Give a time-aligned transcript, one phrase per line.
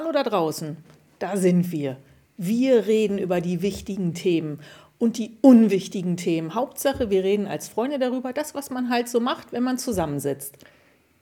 [0.00, 0.76] Hallo da draußen,
[1.18, 1.96] da sind wir.
[2.36, 4.60] Wir reden über die wichtigen Themen
[4.96, 6.54] und die unwichtigen Themen.
[6.54, 10.56] Hauptsache, wir reden als Freunde darüber, das, was man halt so macht, wenn man zusammensitzt.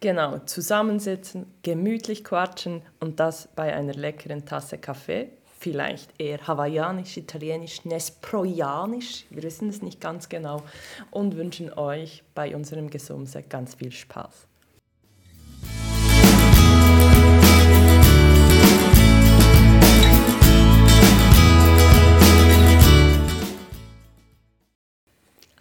[0.01, 5.31] Genau, zusammensitzen, gemütlich quatschen und das bei einer leckeren Tasse Kaffee.
[5.59, 10.63] Vielleicht eher hawaiianisch, italienisch, nesproianisch, wir wissen es nicht ganz genau.
[11.11, 14.47] Und wünschen euch bei unserem Gesumse ganz viel Spaß.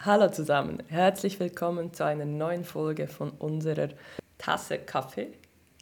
[0.06, 3.90] Hallo zusammen, herzlich willkommen zu einer neuen Folge von unserer
[4.38, 5.30] Tasse Kaffee.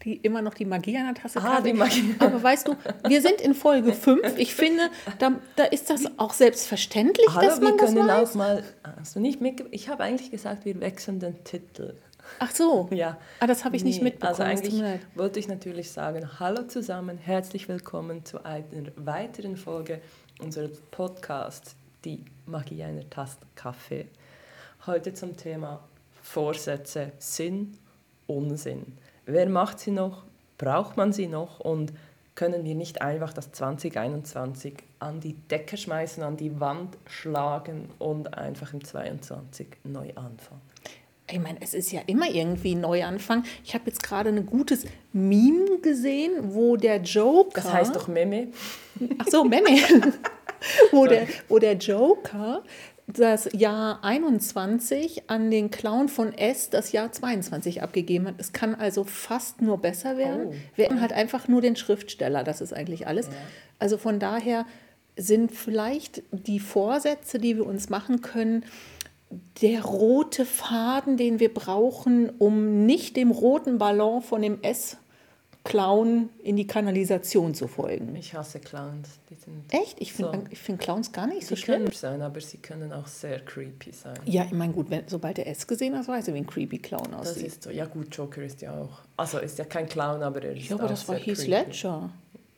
[0.03, 1.71] Die, immer noch die Magie einer Tasse Ah, Kaffee.
[1.71, 2.15] die Magie.
[2.19, 2.75] Aber weißt du,
[3.07, 4.37] wir sind in Folge 5.
[4.37, 8.29] Ich finde, da, da ist das auch selbstverständlich, Hallo, dass man wir das können weiß.
[8.31, 8.63] auch mal.
[8.99, 11.95] Hast du nicht mitge Ich habe eigentlich gesagt, wir wechseln den Titel.
[12.39, 12.87] Ach so.
[12.93, 13.17] Ja.
[13.39, 14.30] Ah, das habe ich nicht Nee, mitbekommen.
[14.39, 14.81] Also eigentlich
[15.15, 18.63] wollte ich natürlich sagen, hallo zusammen, herzlich willkommen zu einer
[18.97, 20.02] weiteren Folge
[20.39, 24.07] unseres Podcasts, die Magie einer Tasse Kaffee.
[24.85, 25.83] Heute zum Thema
[26.21, 27.77] Vorsätze, Sinn,
[28.27, 28.97] Unsinn.
[29.25, 30.23] Wer macht sie noch?
[30.57, 31.59] Braucht man sie noch?
[31.59, 31.93] Und
[32.35, 38.33] können wir nicht einfach das 2021 an die Decke schmeißen, an die Wand schlagen und
[38.33, 40.61] einfach im 22 neu anfangen?
[41.29, 43.43] Ich meine, es ist ja immer irgendwie ein Neuanfang.
[43.63, 47.61] Ich habe jetzt gerade ein gutes Meme gesehen, wo der Joker.
[47.61, 48.49] Das heißt doch Meme.
[49.19, 49.69] Ach so, Memme.
[50.92, 52.64] wo, der, wo der Joker
[53.08, 58.36] das Jahr 21 an den Clown von S das Jahr 22 abgegeben hat.
[58.38, 60.47] Es kann also fast nur besser werden.
[60.47, 60.53] Oh.
[60.75, 63.30] Wir hätten halt einfach nur den Schriftsteller, das ist eigentlich alles.
[63.80, 64.66] Also von daher
[65.17, 68.66] sind vielleicht die Vorsätze, die wir uns machen können,
[69.61, 74.59] der rote Faden, den wir brauchen, um nicht dem roten Ballon von dem
[75.65, 78.15] S-Clown in die Kanalisation zu folgen.
[78.17, 79.09] Ich hasse Clowns.
[79.29, 79.35] Die
[79.75, 79.99] Echt?
[80.01, 80.43] Ich finde So.
[80.51, 81.83] ich find Clowns gar nicht so Sie schlimm.
[81.85, 84.19] können sein, aber sie können auch sehr creepy sein.
[84.25, 86.79] Ja, ich meine, gut, wenn, sobald er S gesehen hat, weiß er, wie ein creepy
[86.79, 87.47] Clown Das aussieht.
[87.47, 87.69] ist so.
[87.69, 88.99] Ja gut, Joker ist ja auch.
[89.15, 91.47] Also ist ja kein Clown, aber er ist ja, aber das war Heath.
[91.47, 92.09] Ledger.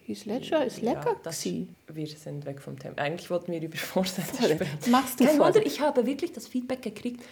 [0.06, 1.12] Heath Ledger ist lecker.
[1.12, 2.98] Ja, das, wir sind weg vom Thema.
[2.98, 4.92] Eigentlich wollten wir über Vorsätze sprechen.
[4.92, 5.40] Machst du Kein.
[5.40, 7.24] Wunder, ich habe wirklich das Feedback gekriegt.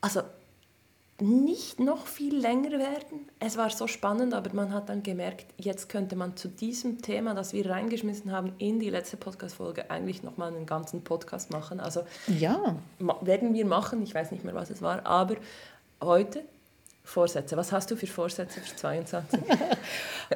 [0.00, 0.22] Also
[1.20, 3.28] nicht noch viel länger werden.
[3.38, 7.34] Es war so spannend, aber man hat dann gemerkt, jetzt könnte man zu diesem Thema,
[7.34, 11.78] das wir reingeschmissen haben in die letzte Podcast-Folge, eigentlich nochmal einen ganzen Podcast machen.
[11.78, 12.76] Also Ja,
[13.20, 15.36] werden wir machen, ich weiß nicht mehr, was es war, aber
[16.02, 16.42] heute
[17.04, 17.56] Vorsätze.
[17.56, 19.40] Was hast du für Vorsätze für 22?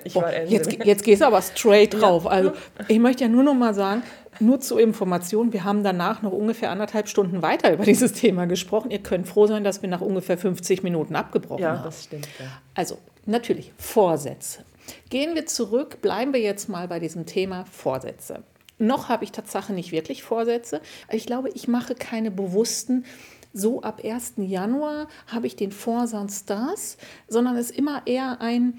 [0.05, 0.53] Ich war älter.
[0.53, 2.27] jetzt, jetzt gehst du aber straight drauf.
[2.27, 2.53] Also
[2.89, 4.03] ich möchte ja nur noch mal sagen,
[4.41, 8.91] nur zur Information, wir haben danach noch ungefähr anderthalb Stunden weiter über dieses Thema gesprochen.
[8.91, 11.85] Ihr könnt froh sein, dass wir nach ungefähr 50 Minuten abgebrochen ja, haben.
[11.85, 12.29] das stimmt.
[12.39, 12.47] Ja.
[12.75, 14.65] Also natürlich Vorsätze.
[15.11, 18.43] Gehen wir zurück, bleiben wir jetzt mal bei diesem Thema Vorsätze.
[18.79, 20.81] Noch habe ich Tatsache nicht wirklich Vorsätze.
[21.11, 23.05] Ich glaube, ich mache keine bewussten,
[23.53, 24.35] so ab 1.
[24.37, 26.97] Januar habe ich den Vorsatz das,
[27.29, 28.75] sondern es ist immer eher ein,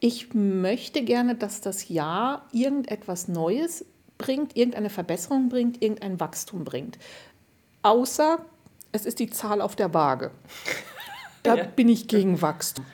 [0.00, 3.84] ich möchte gerne, dass das Jahr irgendetwas Neues
[4.18, 6.98] bringt, irgendeine Verbesserung bringt, irgendein Wachstum bringt.
[7.82, 8.38] Außer
[8.92, 10.30] es ist die Zahl auf der Waage.
[11.42, 11.64] Da Ja.
[11.64, 12.84] bin ich gegen Wachstum.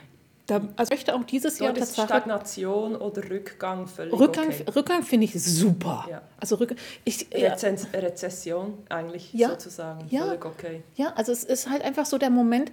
[0.47, 4.49] Da, also ich möchte auch dieses Jahr Dort ist Tatsache Stagnation oder Rückgang völlig Rückgang,
[4.49, 4.65] okay.
[4.75, 6.05] Rückgang finde ich super.
[6.11, 6.23] Ja.
[6.41, 9.51] Also Rückgang, ich, ja, Rezens Rezession eigentlich Ja.
[9.51, 10.25] sozusagen Ja.
[10.27, 10.83] völlig okay.
[10.97, 12.73] ja, also es ist halt einfach so der Moment.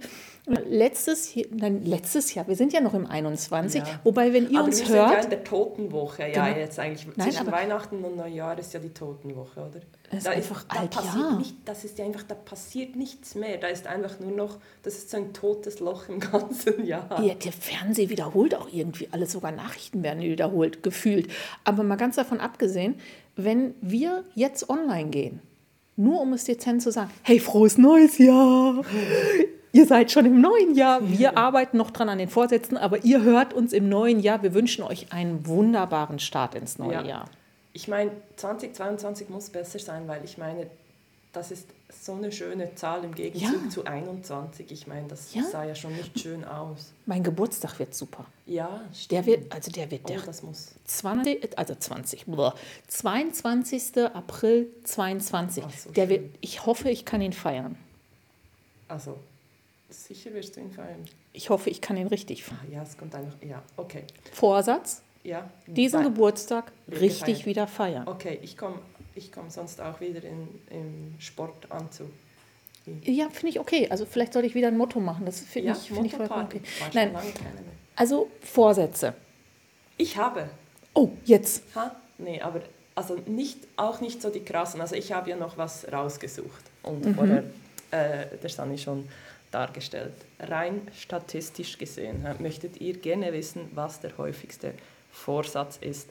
[0.66, 4.00] Letztes, Jahr- nein, letztes Jahr, wir sind ja noch im 21, Ja.
[4.02, 6.22] wobei, wenn ihr aber uns wir sind ja hört, in der Totenwoche.
[6.28, 6.58] Ja, Genau.
[6.58, 7.06] jetzt eigentlich.
[7.16, 9.80] Nein, Zwischen Weihnachten und Neujahr ist ja die Totenwoche, oder?
[10.12, 11.36] Ist da einfach da alt, passiert ja.
[11.36, 13.58] nicht, Das ist ja einfach, da passiert nichts mehr.
[13.58, 17.22] Da ist einfach nur noch, das ist so ein totes Loch im ganzen Jahr.
[17.22, 21.30] Ja, der Fernseh wiederholt auch irgendwie alles, sogar Nachrichten werden wiederholt, gefühlt.
[21.64, 22.96] Aber mal ganz davon abgesehen,
[23.36, 25.40] wenn wir jetzt online gehen,
[25.96, 28.82] nur um es dezent zu sagen, hey, frohes neues Jahr!
[29.72, 31.00] Ihr seid schon im neuen Jahr.
[31.08, 34.42] Wir arbeiten noch dran an den Vorsätzen, aber ihr hört uns im neuen Jahr.
[34.42, 37.02] Wir wünschen euch einen wunderbaren Start ins neue Ja.
[37.04, 37.24] Jahr.
[37.72, 40.68] Ich meine, 2022 muss besser sein, weil ich meine,
[41.32, 41.68] das ist
[42.02, 43.68] so eine schöne Zahl im Gegenzug Ja.
[43.70, 44.70] zu 21.
[44.72, 45.42] Ich meine, das Ja.
[45.44, 46.92] sah ja schon nicht schön aus.
[47.06, 48.26] Mein Geburtstag wird super.
[48.46, 50.74] Ja, Der wird, also der wird Oh, der das muss.
[50.86, 52.54] 20, also 20, boah,
[52.88, 54.06] 22.
[54.14, 55.64] April 22.
[55.66, 56.10] Ach so, der schön.
[56.10, 57.76] wird, ich hoffe, ich kann ihn feiern.
[58.88, 59.16] Also,
[59.88, 61.04] sicher wirst du ihn feiern.
[61.32, 62.60] Ich hoffe, ich kann ihn richtig feiern.
[62.68, 63.36] Ah, ja, es kommt einfach.
[63.42, 64.02] Ja, okay.
[64.32, 65.50] Vorsatz, Ja.
[65.66, 66.02] diesen.
[66.02, 67.46] Geburtstag richtig gefeiert.
[67.46, 68.08] wieder feiern.
[68.08, 68.78] Okay, ich komme
[69.14, 72.10] ich komm sonst auch wieder in, im Sportanzug.
[73.02, 73.88] Ja, finde ich okay.
[73.90, 75.26] Also vielleicht sollte ich wieder ein Motto machen.
[75.26, 76.62] Das finde Ja, ich, find ich vollkommen okay.
[76.94, 77.14] Nein,
[77.96, 79.14] also Vorsätze.
[79.96, 80.48] Ich habe.
[80.94, 81.62] Oh, jetzt.
[81.74, 81.94] Ha?
[82.18, 82.62] Nee, aber
[82.94, 84.80] also nicht, auch nicht so die krassen.
[84.80, 87.14] Also ich habe ja noch was rausgesucht und mhm.
[87.14, 87.44] vorher
[87.90, 89.08] äh, der Sani schon
[89.50, 90.14] dargestellt.
[90.38, 94.74] Rein statistisch gesehen möchtet ihr gerne wissen, was der häufigste
[95.12, 96.08] Vorsatz ist.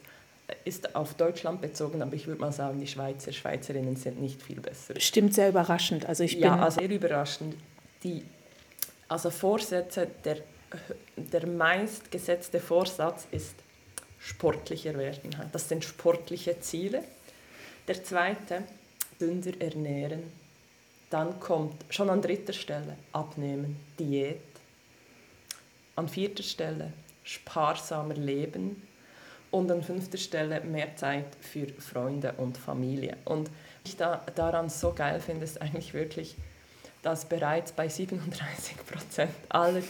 [0.64, 4.60] Ist auf Deutschland bezogen, aber ich würde mal sagen, die Schweizer, Schweizerinnen sind nicht viel
[4.60, 4.98] besser.
[4.98, 6.06] Stimmt sehr überraschend.
[6.06, 7.54] Also ich ja, also sehr überraschend.
[8.02, 8.24] Die,
[9.06, 10.38] also Vorsätze, der,
[11.16, 13.54] der meistgesetzte Vorsatz ist
[14.18, 15.30] sportlicher werden.
[15.52, 17.04] Das sind sportliche Ziele.
[17.86, 18.64] Der zweite,
[19.20, 20.24] dünner ernähren.
[21.10, 24.40] Dann kommt schon an dritter Stelle Abnehmen, Diät.
[25.96, 26.92] An vierter Stelle
[27.24, 28.82] sparsamer Leben.
[29.50, 33.16] Und an fünfter Stelle mehr Zeit für Freunde und Familie.
[33.24, 33.48] Und
[33.82, 36.36] was ich da, daran so geil finde, ist eigentlich wirklich,
[37.02, 39.82] dass bereits bei 37 Prozent all,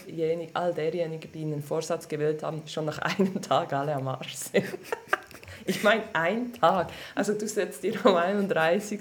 [0.55, 4.65] all derjenigen, die einen Vorsatz gewählt haben, schon nach einem Tag alle am Arsch sind.
[5.67, 6.91] Ich meine, ein Tag.
[7.15, 9.01] Also du setzt dir am 31.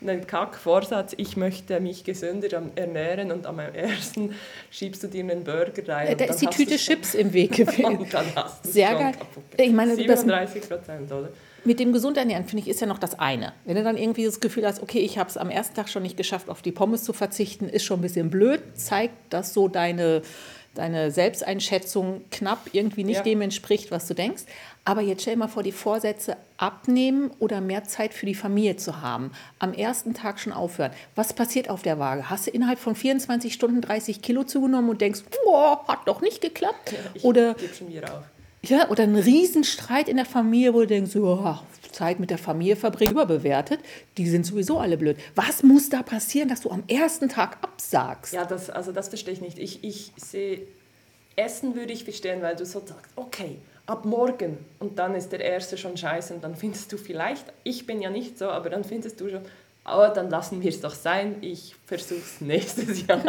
[0.00, 4.34] einen Kack-Vorsatz, ich möchte mich gesünder ernähren und am ersten
[4.70, 6.16] schiebst du dir einen Burger rein.
[6.16, 7.84] Da ist die Tüte Chips im Weg gewesen.
[7.84, 9.14] und dann hast du Sehr geil.
[9.56, 11.30] Ich meine, 37 Prozent, oder?
[11.66, 13.52] mit dem gesund ernähren, finde ich, ist ja noch das eine.
[13.64, 16.02] Wenn du dann irgendwie das Gefühl hast, okay, ich habe es am ersten Tag schon
[16.02, 19.68] nicht geschafft, auf die Pommes zu verzichten, ist schon ein bisschen blöd, zeigt, dass so
[19.68, 20.22] deine,
[20.78, 23.22] deine Selbsteinschätzung knapp irgendwie nicht ja.
[23.22, 24.44] dem entspricht, was du denkst.
[24.84, 29.02] Aber jetzt stell mal vor, die Vorsätze abnehmen oder mehr Zeit für die Familie zu
[29.02, 29.32] haben.
[29.58, 30.92] Am ersten Tag schon aufhören.
[31.16, 32.30] Was passiert auf der Waage?
[32.30, 36.40] Hast du innerhalb von 24 Stunden 30 Kilo zugenommen und denkst, boah, hat doch nicht
[36.40, 36.92] geklappt?
[36.92, 37.56] Ja, ich oder.
[38.68, 41.56] Ja, oder ein Riesenstreit in der Familie, wo du denkst, oh,
[41.96, 43.80] Zeit mit der Familie verbringen, überbewertet.
[44.18, 45.16] Die sind sowieso alle blöd.
[45.34, 48.34] Was muss da passieren, dass du am ersten Tag absagst?
[48.34, 49.58] Ja, das, also das verstehe ich nicht.
[49.58, 50.66] Ich, ich sehe,
[51.36, 54.58] Essen würde ich verstehen, weil du so sagst, okay, ab morgen.
[54.78, 58.10] Und dann ist der erste schon scheiße und dann findest du vielleicht, ich bin ja
[58.10, 59.40] nicht so, aber dann findest du schon,
[59.84, 61.36] aber dann lassen wir es doch sein.
[61.40, 63.22] Ich versuche es nächstes Jahr.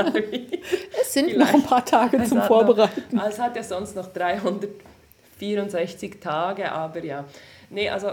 [1.01, 1.54] es sind Vielleicht.
[1.54, 3.16] noch ein paar Tage zum Vorbereiten.
[3.16, 4.69] Noch, es hat ja sonst noch 300
[5.38, 7.25] 64 Tage, aber ja.
[7.69, 8.12] Nee, also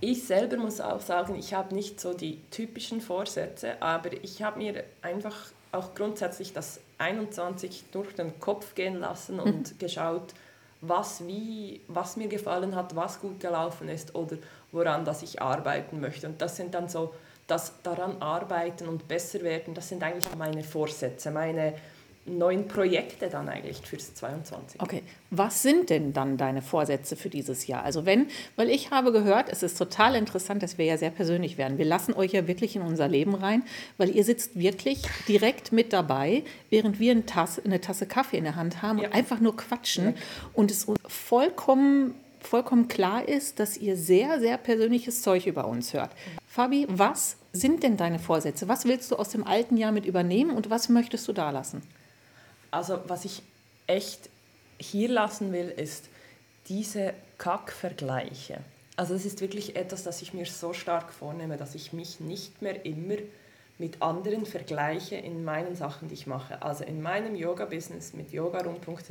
[0.00, 4.58] ich selber muss auch sagen, ich habe nicht so die typischen Vorsätze, aber ich habe
[4.58, 5.34] mir einfach
[5.72, 9.78] auch grundsätzlich das 21 durch den Kopf gehen lassen und mhm.
[9.78, 10.34] geschaut,
[10.80, 14.36] was, wie, was mir gefallen hat, was gut gelaufen ist oder
[14.72, 16.26] woran dass ich arbeiten möchte.
[16.26, 17.14] Und das sind dann so,
[17.46, 21.74] das daran arbeiten und besser werden, das sind eigentlich meine Vorsätze, meine
[22.26, 24.80] neuen Projekte dann eigentlich fürs 22.
[24.80, 27.82] Okay, was sind denn dann deine Vorsätze für dieses Jahr?
[27.82, 31.58] Also wenn, weil ich habe gehört, es ist total interessant, dass wir ja sehr persönlich
[31.58, 31.76] werden.
[31.76, 33.62] Wir lassen euch ja wirklich in unser Leben rein,
[33.98, 38.44] weil ihr sitzt wirklich direkt mit dabei, während wir eine Tasse, eine Tasse Kaffee in
[38.44, 39.08] der Hand haben ja.
[39.08, 40.12] und einfach nur quatschen ja.
[40.54, 46.10] und es vollkommen vollkommen klar ist, dass ihr sehr, sehr persönliches Zeug über uns hört.
[46.46, 48.68] Fabi, was sind denn deine Vorsätze?
[48.68, 51.80] Was willst du aus dem alten Jahr mit übernehmen und was möchtest du da lassen?
[52.74, 53.40] Also was ich
[53.86, 54.28] echt
[54.78, 56.08] hier lassen will, ist
[56.68, 58.58] diese Kackvergleiche.
[58.96, 62.62] Also es ist wirklich etwas, das ich mir so stark vornehme, dass ich mich nicht
[62.62, 63.14] mehr immer
[63.78, 66.62] mit anderen vergleiche in meinen Sachen, die ich mache.
[66.62, 69.10] Also in meinem Yoga-Business mit yogaroom.ch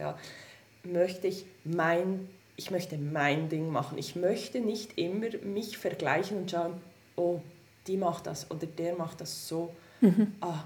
[0.83, 2.27] möchte ich mein,
[2.57, 3.97] ich möchte mein Ding machen.
[3.97, 6.81] Ich möchte nicht immer mich vergleichen und schauen,
[7.15, 7.39] oh,
[7.87, 9.73] die macht das oder der macht das so.
[10.01, 10.33] Mhm.
[10.41, 10.65] Ah,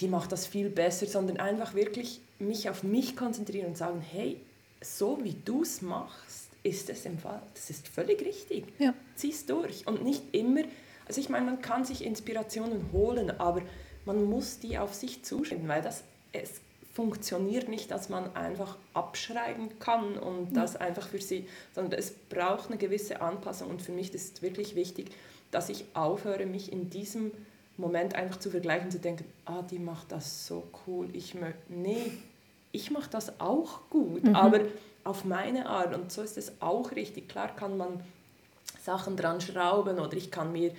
[0.00, 4.40] die macht das viel besser, sondern einfach wirklich mich auf mich konzentrieren und sagen, hey,
[4.82, 8.64] so wie du es machst, ist es im Fall, das ist völlig richtig.
[8.78, 8.92] Ja.
[9.14, 10.62] Zieh es durch und nicht immer,
[11.06, 13.62] also ich meine, man kann sich Inspirationen holen, aber
[14.04, 16.60] man muss die auf sich zuschreiben, weil das, es
[16.92, 20.62] funktioniert nicht, dass man einfach abschreiben kann und ja.
[20.62, 24.74] das einfach für sie, sondern es braucht eine gewisse Anpassung und für mich ist wirklich
[24.74, 25.10] wichtig,
[25.50, 27.30] dass ich aufhöre, mich in diesem
[27.76, 32.12] Moment einfach zu vergleichen, zu denken, ah, die macht das so cool, ich möchte, nee,
[32.72, 34.34] ich mache das auch gut, mhm.
[34.34, 34.60] aber
[35.04, 37.28] auf meine Art und so ist es auch richtig.
[37.28, 38.00] Klar kann man
[38.82, 40.72] Sachen dran schrauben oder ich kann mir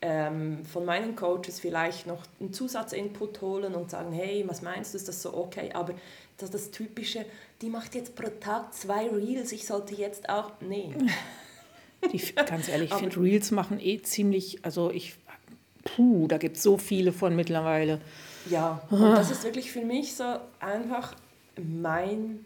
[0.00, 4.98] ähm, von meinen Coaches vielleicht noch einen Zusatzinput holen und sagen, hey, was meinst du,
[4.98, 5.70] ist das so okay?
[5.72, 5.94] Aber
[6.38, 7.24] das, das Typische,
[7.62, 10.94] die macht jetzt pro Tag zwei Reels, ich sollte jetzt auch, nee.
[12.12, 15.16] Die, ganz ehrlich, ich finde Reels machen eh ziemlich, also ich
[15.84, 18.00] puh, da gibt es so viele von mittlerweile.
[18.50, 20.24] Ja, und das ist wirklich für mich so
[20.60, 21.14] einfach
[21.56, 22.44] mein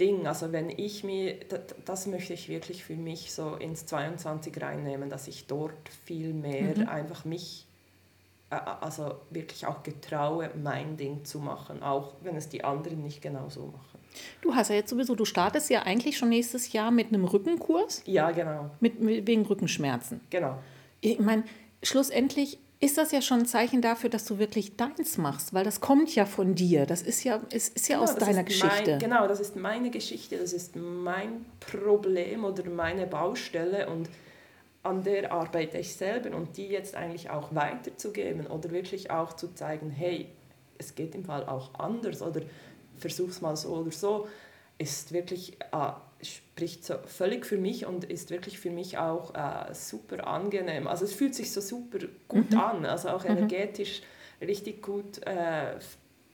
[0.00, 0.26] Ding.
[0.26, 5.10] Also wenn ich mir, das, das, möchte ich wirklich für mich so ins 22 reinnehmen,
[5.10, 6.88] dass ich dort viel mehr mhm.
[6.88, 7.66] einfach mich
[8.48, 13.48] also wirklich auch getraue, mein Ding zu machen, auch wenn es die anderen nicht genau
[13.48, 13.98] so machen.
[14.40, 18.02] Du hast ja jetzt sowieso, du startest ja eigentlich schon nächstes Jahr mit einem Rückenkurs.
[18.06, 18.70] Ja, genau.
[18.80, 20.20] Mit, mit wegen Rückenschmerzen.
[20.30, 20.58] Genau.
[21.00, 21.44] Ich meine,
[21.82, 25.80] schlussendlich ist das ja schon ein Zeichen dafür, dass du wirklich deins machst, weil das
[25.80, 26.84] kommt ja von dir.
[26.84, 28.90] Das ist ja, ist, ist ja genau, aus deiner Geschichte.
[28.90, 34.10] Mein, genau, das ist meine Geschichte, das ist mein Problem oder meine Baustelle und
[34.82, 39.52] an der arbeite ich selber und die jetzt eigentlich auch weiterzugeben oder wirklich auch zu
[39.54, 40.28] zeigen, hey,
[40.78, 42.42] es geht im Fall auch anders oder
[42.96, 44.28] versuch's mal so oder so,
[44.78, 45.92] ist wirklich, äh,
[46.22, 50.86] spricht so völlig für mich und ist wirklich für mich auch äh, super angenehm.
[50.86, 52.58] Also es fühlt sich so super gut mhm.
[52.58, 53.32] an, also auch mhm.
[53.32, 54.02] energetisch
[54.40, 54.46] mhm.
[54.46, 55.78] richtig gut, äh,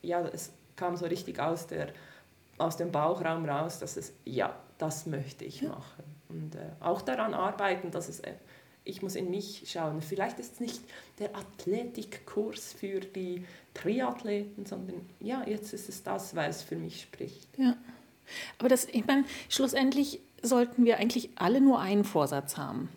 [0.01, 1.89] ja, es kam so richtig aus, der,
[2.57, 5.69] aus dem Bauchraum raus, dass es, ja, das möchte ich ja.
[5.69, 6.03] machen.
[6.29, 8.33] Und äh, auch daran arbeiten, dass es, äh,
[8.85, 10.01] ich muss in mich schauen.
[10.01, 10.81] Vielleicht ist es nicht
[11.19, 17.01] der Athletikkurs für die Triathleten, sondern ja, jetzt ist es das, weil es für mich
[17.01, 17.47] spricht.
[17.57, 17.77] Ja.
[18.59, 22.89] Aber das, ich meine, schlussendlich sollten wir eigentlich alle nur einen Vorsatz haben.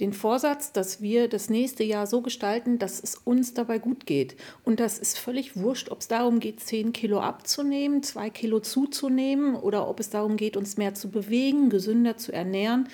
[0.00, 4.36] Den Vorsatz, dass wir das nächste Jahr so gestalten, dass es uns dabei gut geht.
[4.64, 9.54] Und das ist völlig wurscht, ob es darum geht, 10 Kilo abzunehmen, 2 Kilo zuzunehmen
[9.54, 12.88] oder ob es darum geht, uns mehr zu bewegen, gesünder zu ernähren,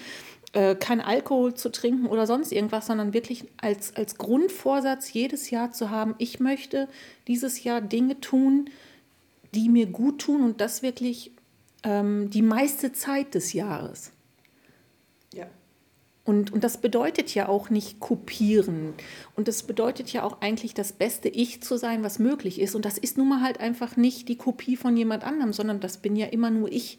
[0.53, 5.73] äh, kein Alkohol zu trinken oder sonst irgendwas, sondern wirklich als, als Grundvorsatz jedes Jahr
[5.73, 6.89] zu haben, ich möchte
[7.27, 8.69] dieses Jahr Dinge tun,
[9.55, 11.33] die mir gut tun und das wirklich
[11.83, 14.13] ähm, die meiste Zeit des Jahres.
[15.33, 15.47] Ja.
[16.25, 18.93] Und, und das bedeutet ja auch nicht kopieren.
[19.35, 22.75] Und das bedeutet ja auch eigentlich das beste Ich zu sein, was möglich ist.
[22.75, 25.97] Und das ist nun mal halt einfach nicht die Kopie von jemand anderem, sondern das
[25.97, 26.99] bin ja immer nur ich.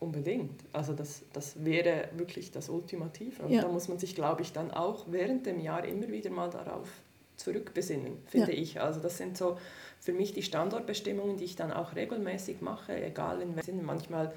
[0.00, 0.64] Unbedingt.
[0.72, 3.44] Also das, das wäre wirklich das Ultimative.
[3.44, 3.62] Und ja.
[3.62, 6.88] da muss man sich, glaube ich, dann auch während dem Jahr immer wieder mal darauf
[7.36, 8.58] zurückbesinnen, finde ja.
[8.58, 8.80] ich.
[8.80, 9.58] Also das sind so
[10.02, 14.32] für mich die Standortbestimmungen, die ich dann auch regelmäßig mache, egal in welchen, manchmal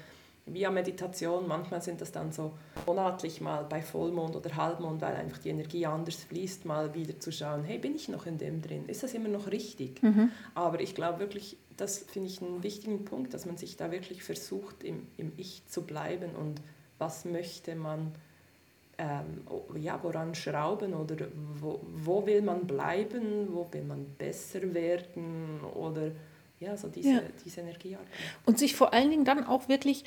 [0.46, 2.52] via Meditation, manchmal sind das dann so
[2.86, 7.32] monatlich mal bei Vollmond oder Halbmond, weil einfach die Energie anders fließt, mal wieder zu
[7.32, 8.84] schauen, hey, bin ich noch in dem drin?
[8.86, 10.00] Ist das immer noch richtig?
[10.04, 10.30] Mhm.
[10.54, 14.22] Aber ich glaube wirklich, das finde ich einen wichtigen Punkt, dass man sich da wirklich
[14.22, 16.60] versucht, im, im Ich zu bleiben und
[16.98, 18.12] was möchte man
[18.98, 21.26] ähm, ja, woran schrauben oder
[21.60, 26.12] wo, wo will man bleiben, wo will man besser werden oder
[26.60, 27.20] ja, so diese, ja.
[27.44, 28.06] diese Energiearbeit.
[28.46, 30.04] Und sich vor allen Dingen dann auch wirklich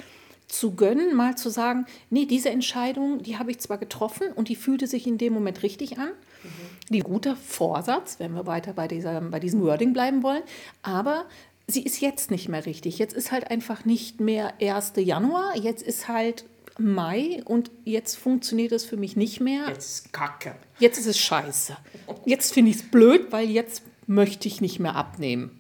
[0.47, 4.55] zu gönnen, mal zu sagen, nee, diese Entscheidung, die habe ich zwar getroffen und die
[4.55, 6.09] fühlte sich in dem Moment richtig an.
[6.09, 6.49] Mhm.
[6.89, 10.41] Die guter Vorsatz, wenn wir weiter bei, dieser, bei diesem Wording bleiben wollen,
[10.81, 11.25] aber
[11.67, 12.97] sie ist jetzt nicht mehr richtig.
[12.97, 14.93] Jetzt ist halt einfach nicht mehr 1.
[14.97, 16.45] Januar, jetzt ist halt
[16.79, 19.67] Mai und jetzt funktioniert es für mich nicht mehr.
[19.67, 20.55] Jetzt ist Kacke.
[20.79, 21.77] Jetzt ist es scheiße.
[22.25, 25.55] Jetzt finde ich es blöd, weil jetzt möchte ich nicht mehr abnehmen.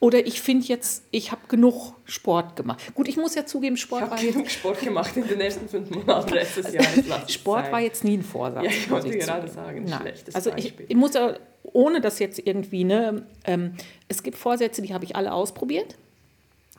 [0.00, 2.94] Oder ich finde jetzt, ich habe genug Sport gemacht.
[2.94, 4.52] Gut, ich muss ja zugeben, Sport ich war genug jetzt...
[4.52, 6.84] Sport gemacht in den ersten fünf Monaten letztes Jahr.
[7.26, 8.64] Sport war jetzt nie ein Vorsatz.
[8.64, 12.38] Ja, ich wollte gerade sagen, ein schlechtes Also ich, ich, muss ja, ohne das jetzt
[12.38, 13.76] irgendwie, ne, ähm,
[14.08, 15.96] es gibt Vorsätze, die habe ich alle ausprobiert.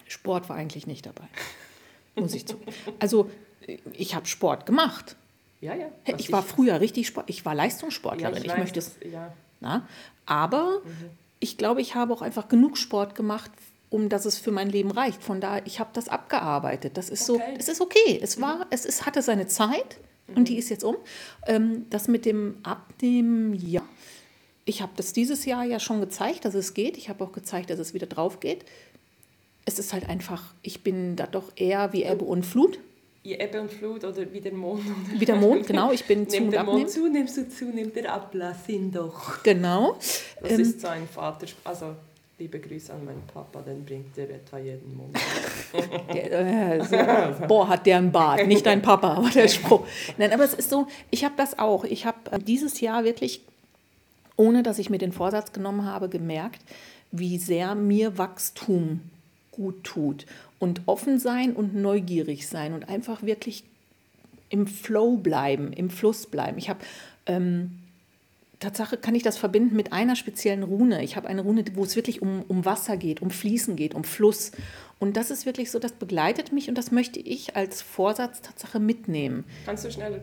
[0.07, 1.27] Sport war eigentlich nicht dabei
[2.15, 2.60] muss ich zu.
[3.00, 3.29] Also
[3.93, 5.15] ich habe Sport gemacht.
[5.62, 5.88] Ja, ja.
[6.17, 7.29] Ich war früher richtig Sport.
[7.29, 8.36] Ich war Leistungssportlerin.
[8.36, 8.95] Ja, ich, ich möchte es.
[9.12, 9.34] Ja.
[9.60, 9.88] Na,
[10.25, 11.10] aber mhm.
[11.39, 13.51] ich glaube, ich habe auch einfach genug Sport gemacht,
[13.89, 15.24] um dass es für mein Leben reicht.
[15.24, 16.98] Von daher, ich habe das abgearbeitet.
[16.98, 17.41] Das ist okay.
[17.48, 18.19] so, es ist okay.
[18.22, 18.65] Es war, mhm.
[18.69, 20.38] es ist, hatte seine Zeit mhm.
[20.38, 20.98] und die ist jetzt um.
[21.48, 23.81] Ähm, das mit dem Abnehmen, ja.
[24.67, 26.98] Ich habe das dieses Jahr ja schon gezeigt, dass es geht.
[26.98, 28.65] Ich habe auch gezeigt, dass es wieder drauf geht
[29.65, 32.79] es ist halt einfach, ich bin da doch eher wie Ebbe und Flut.
[33.24, 34.84] Wie Ebbe und Flut oder wie der Mond.
[35.17, 35.91] Wie der Mond, genau.
[35.91, 38.91] Ich bin zu Nimmt der Mond zu, nimmst du zu, nimmt der ab, lass ihn
[38.91, 39.41] doch.
[39.41, 39.98] Genau.
[40.41, 41.95] Das ähm, ist so ein Vater, also
[42.38, 45.19] liebe Grüße an meinen Papa, den bringt der etwa jeden Monat.
[46.13, 48.45] der, äh, so, boah, hat der einen Bart.
[48.45, 49.88] Nicht dein Papa, aber der Spruch.
[50.19, 51.86] Nein, aber es ist so, ich habe das auch.
[51.86, 53.41] Ich habe äh, dieses Jahr wirklich,
[54.36, 56.62] ohne dass ich mir den Vorsatz genommen habe, gemerkt,
[57.12, 59.01] wie sehr mir Wachstum
[59.55, 60.25] gut tut.
[60.59, 63.63] Und offen sein und neugierig sein und einfach wirklich
[64.50, 66.57] im Flow bleiben, im Fluss bleiben.
[66.57, 66.79] Ich habe
[67.25, 67.79] ähm,
[68.59, 71.03] Tatsache kann ich das verbinden mit einer speziellen Rune.
[71.03, 74.03] Ich habe eine Rune, wo es wirklich um, um Wasser geht, um Fließen geht, um
[74.03, 74.51] Fluss.
[74.97, 78.79] Und das ist wirklich so, das begleitet mich und das möchte ich als Vorsatz Tatsache
[78.79, 79.43] mitnehmen.
[79.65, 80.21] Kannst du schnell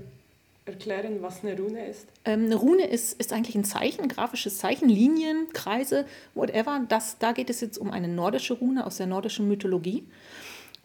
[0.73, 2.07] erklären, was eine Rune ist?
[2.25, 6.81] Ähm, eine Rune ist, ist eigentlich ein Zeichen, ein grafisches Zeichen, Linien, Kreise, whatever.
[6.89, 10.05] Das, da geht es jetzt um eine nordische Rune aus der nordischen Mythologie.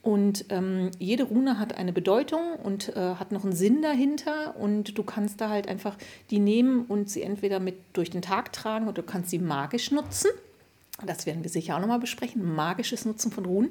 [0.03, 4.56] Und ähm, jede Rune hat eine Bedeutung und äh, hat noch einen Sinn dahinter.
[4.58, 5.98] Und du kannst da halt einfach
[6.29, 9.91] die nehmen und sie entweder mit durch den Tag tragen oder du kannst sie magisch
[9.91, 10.29] nutzen.
[11.06, 12.56] Das werden wir sicher auch nochmal besprechen.
[12.56, 13.70] Magisches Nutzen von Runen.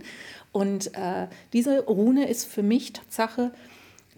[0.53, 3.53] Und äh, diese Rune ist für mich Tatsache,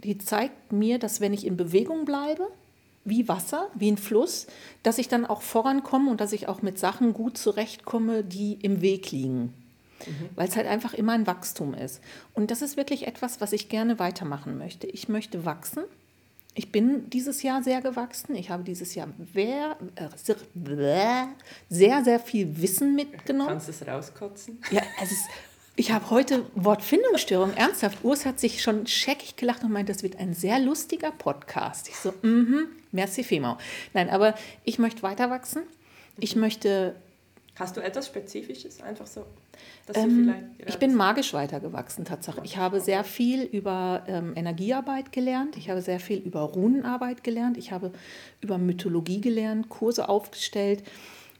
[0.05, 2.49] die zeigt mir, dass wenn ich in Bewegung bleibe,
[3.05, 4.47] wie Wasser, wie ein Fluss,
[4.83, 8.83] dass ich dann auch vorankomme und dass ich auch mit Sachen gut zurechtkomme, die im
[8.83, 9.55] Weg liegen
[10.07, 10.31] mhm.
[10.35, 12.01] weil es halt einfach immer ein Wachstum ist.
[12.35, 14.87] Und das ist wirklich etwas, was ich gerne weitermachen möchte.
[14.87, 15.85] Ich möchte wachsen.
[16.55, 18.35] Ich bin dieses Jahr sehr gewachsen.
[18.35, 19.77] Ich habe dieses Jahr sehr,
[21.69, 23.51] sehr, sehr viel Wissen mitgenommen.
[23.51, 24.61] Kannst du es rauskotzen?
[24.71, 25.25] Ja, es ist,
[25.79, 27.55] ich habe heute Wortfindungsstörung.
[27.55, 31.89] Ernsthaft, Urs hat sich schon scheckig gelacht und meint, das wird ein sehr lustiger Podcast.
[31.89, 33.59] Ich so, mhm, mm merci Femau.
[33.95, 35.63] Nein, aber ich möchte weiter wachsen.
[36.19, 36.97] Ich möchte...
[37.57, 38.83] Hast du etwas Spezifisches?
[38.83, 39.25] Einfach so
[39.95, 40.35] ähm,
[40.67, 42.41] ich bin magisch weitergewachsen, Tatsache.
[42.45, 47.57] Ich habe sehr viel über ähm, Energiearbeit gelernt, ich habe sehr viel über Runenarbeit gelernt,
[47.57, 47.93] ich habe
[48.41, 50.83] über Mythologie gelernt, Kurse aufgestellt,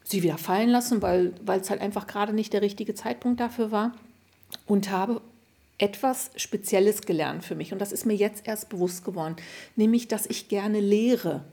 [0.05, 3.93] sie wieder fallen lassen, weil es halt einfach gerade nicht der richtige Zeitpunkt dafür war
[4.67, 5.21] und habe
[5.79, 7.73] etwas Spezielles gelernt für mich.
[7.73, 9.37] Und das ist mir jetzt erst bewusst geworden,
[9.77, 11.45] nämlich, dass ich gerne lehre.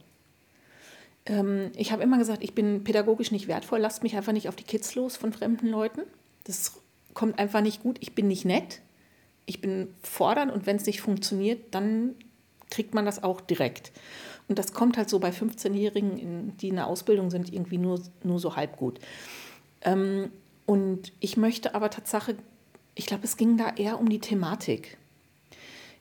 [1.25, 4.55] Ähm, ich habe immer gesagt, ich bin pädagogisch nicht wertvoll, lasst mich einfach nicht auf
[4.55, 6.01] die Kids los von fremden Leuten.
[6.43, 6.73] Das
[7.13, 7.97] kommt einfach nicht gut.
[7.99, 8.81] Ich bin nicht nett.
[9.45, 12.15] Ich bin fordernd und wenn es nicht funktioniert, dann
[12.71, 13.91] kriegt man das auch direkt.
[14.47, 18.39] Und das kommt halt so bei 15-Jährigen, die in der Ausbildung sind, irgendwie nur, nur
[18.39, 18.99] so halb gut.
[19.81, 20.31] Ähm,
[20.65, 22.35] und ich möchte aber Tatsache,
[22.95, 24.97] ich glaube, es ging da eher um die Thematik.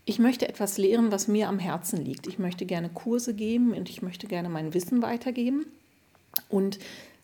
[0.06, 2.26] Ich möchte etwas lehren, was mir am Herzen liegt.
[2.26, 5.66] Ich möchte gerne Kurse geben und ich möchte gerne mein Wissen weitergeben
[6.48, 6.78] und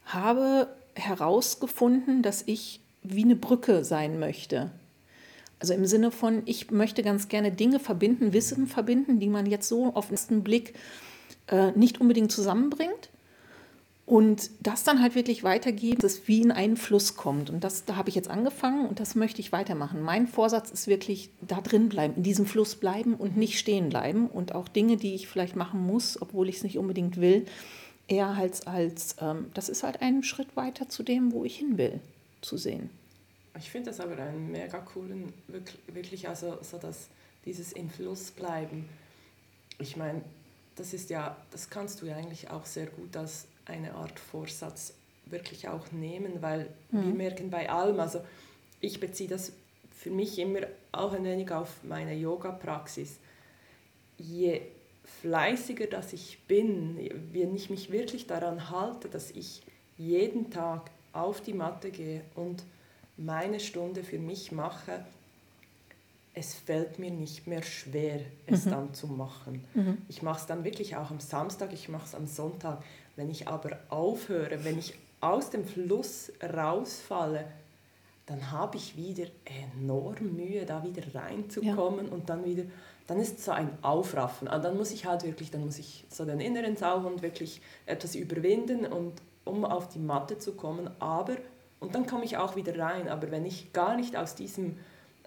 [0.06, 4.70] habe herausgefunden, dass ich wie eine Brücke sein möchte.
[5.58, 9.68] Also im Sinne von, ich möchte ganz gerne Dinge verbinden, Wissen verbinden, die man jetzt
[9.68, 10.74] so auf den ersten Blick
[11.48, 13.10] äh, nicht unbedingt zusammenbringt.
[14.10, 17.48] Und das dann halt wirklich weitergeben, dass es wie in einen Fluss kommt.
[17.48, 20.02] Und das, da habe ich jetzt angefangen und das möchte ich weitermachen.
[20.02, 24.26] Mein Vorsatz ist wirklich da drin bleiben, in diesem Fluss bleiben und nicht stehen bleiben.
[24.26, 27.46] Und auch Dinge, die ich vielleicht machen muss, obwohl ich es nicht unbedingt will,
[28.08, 31.78] eher als, als ähm, das ist halt ein Schritt weiter zu dem, wo ich hin
[31.78, 32.00] will,
[32.40, 32.90] zu sehen.
[33.60, 35.32] Ich finde das aber einen mega coolen,
[35.86, 37.10] wirklich also so dass
[37.44, 38.88] dieses im Fluss bleiben.
[39.78, 40.22] Ich meine,
[40.74, 44.94] das ist ja, das kannst du ja eigentlich auch sehr gut als eine Art Vorsatz
[45.26, 47.06] wirklich auch nehmen, weil mhm.
[47.06, 48.20] wir merken bei allem, also
[48.80, 49.52] ich beziehe das
[49.96, 50.60] für mich immer
[50.92, 53.18] auch ein wenig auf meine Yoga-Praxis.
[54.18, 54.62] Je
[55.20, 56.96] fleißiger dass ich bin,
[57.32, 59.62] wenn ich mich wirklich daran halte, dass ich
[59.98, 62.62] jeden Tag auf die Matte gehe und
[63.16, 65.04] meine Stunde für mich mache,
[66.32, 68.70] es fällt mir nicht mehr schwer, es mhm.
[68.70, 69.64] dann zu machen.
[69.74, 69.98] Mhm.
[70.08, 72.82] Ich mache es dann wirklich auch am Samstag, ich mache es am Sonntag.
[73.20, 77.44] Wenn ich aber aufhöre, wenn ich aus dem Fluss rausfalle,
[78.24, 79.26] dann habe ich wieder
[79.74, 82.12] enorm Mühe, da wieder reinzukommen ja.
[82.12, 82.62] und dann wieder,
[83.06, 84.48] dann ist es so ein Aufraffen.
[84.48, 87.60] Und also dann muss ich halt wirklich, dann muss ich so den inneren Sauhund wirklich
[87.84, 91.36] etwas überwinden und um auf die Matte zu kommen, aber
[91.78, 93.10] und dann komme ich auch wieder rein.
[93.10, 94.78] Aber wenn ich gar nicht aus diesem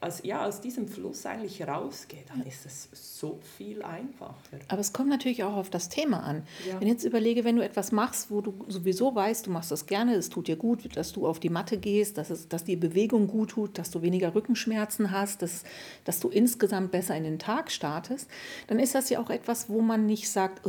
[0.03, 4.33] aus, ja, aus diesem Fluss eigentlich rausgehe, dann ist es so viel einfacher.
[4.67, 6.43] Aber es kommt natürlich auch auf das Thema an.
[6.67, 6.79] Ja.
[6.79, 9.85] Wenn ich jetzt überlege, wenn du etwas machst, wo du sowieso weißt, du machst das
[9.85, 12.75] gerne, es tut dir gut, dass du auf die Matte gehst, dass, es, dass die
[12.75, 15.63] Bewegung gut tut, dass du weniger Rückenschmerzen hast, dass,
[16.03, 18.29] dass du insgesamt besser in den Tag startest,
[18.67, 20.61] dann ist das ja auch etwas, wo man nicht sagt,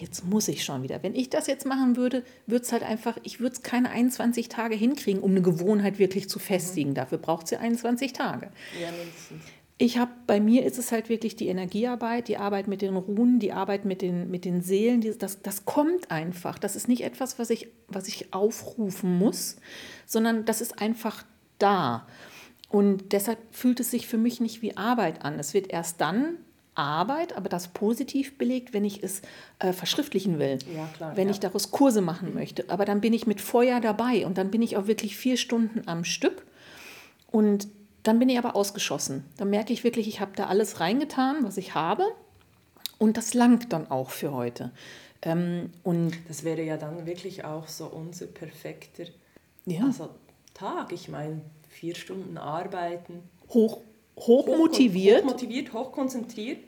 [0.00, 1.02] jetzt muss ich schon wieder.
[1.02, 4.48] Wenn ich das jetzt machen würde, würde es halt einfach, ich würde es keine 21
[4.48, 6.90] Tage hinkriegen, um eine Gewohnheit wirklich zu festigen.
[6.90, 6.94] Mhm.
[6.94, 8.50] Dafür braucht sie 21 Tage.
[8.80, 9.42] Ja, mindestens.
[9.80, 13.38] Ich habe, bei mir ist es halt wirklich die Energiearbeit, die Arbeit mit den Runen,
[13.38, 16.58] die Arbeit mit den, mit den Seelen, die, das, das kommt einfach.
[16.58, 19.56] Das ist nicht etwas, was ich, was ich aufrufen muss,
[20.04, 21.24] sondern das ist einfach
[21.60, 22.08] da.
[22.68, 25.38] Und deshalb fühlt es sich für mich nicht wie Arbeit an.
[25.38, 26.38] Es wird erst dann
[26.74, 29.22] Arbeit, aber das positiv belegt, wenn ich es
[29.58, 31.32] äh, verschriftlichen will, ja, klar, wenn ja.
[31.32, 32.64] ich daraus Kurse machen möchte.
[32.68, 35.82] Aber dann bin ich mit Feuer dabei und dann bin ich auch wirklich vier Stunden
[35.86, 36.46] am Stück.
[37.30, 37.68] Und
[38.02, 39.24] dann bin ich aber ausgeschossen.
[39.36, 42.04] Dann merke ich wirklich, ich habe da alles reingetan, was ich habe.
[42.98, 44.72] Und das langt dann auch für heute.
[45.22, 49.04] Ähm, und das wäre ja dann wirklich auch so unser perfekter
[49.66, 49.84] ja.
[49.84, 50.10] also,
[50.54, 50.92] Tag.
[50.92, 53.22] Ich meine, vier Stunden arbeiten.
[53.50, 53.80] Hoch,
[54.16, 55.22] hoch motiviert.
[55.22, 56.60] Hoch motiviert, hoch konzentriert.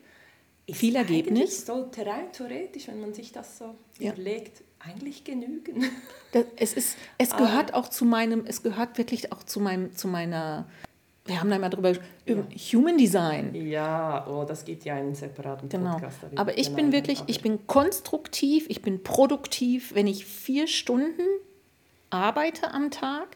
[0.71, 1.67] Viel Ergebnis.
[1.67, 4.13] Sollte rein theoretisch, wenn man sich das so ja.
[4.13, 5.85] überlegt, eigentlich genügen.
[6.33, 10.07] Das, es ist, es gehört auch zu meinem, es gehört wirklich auch zu meinem, zu
[10.07, 10.67] meiner
[11.31, 11.93] Wir haben da mal drüber
[12.27, 13.55] über Human Design.
[13.55, 15.93] Ja, oh, das gibt ja einen separaten Genau.
[15.93, 16.19] Podcast.
[16.23, 16.41] darüber.
[16.41, 21.23] Aber ich Genau, bin wirklich, ich bin konstruktiv, ich bin produktiv, wenn ich vier Stunden
[22.11, 23.29] arbeite am Tag.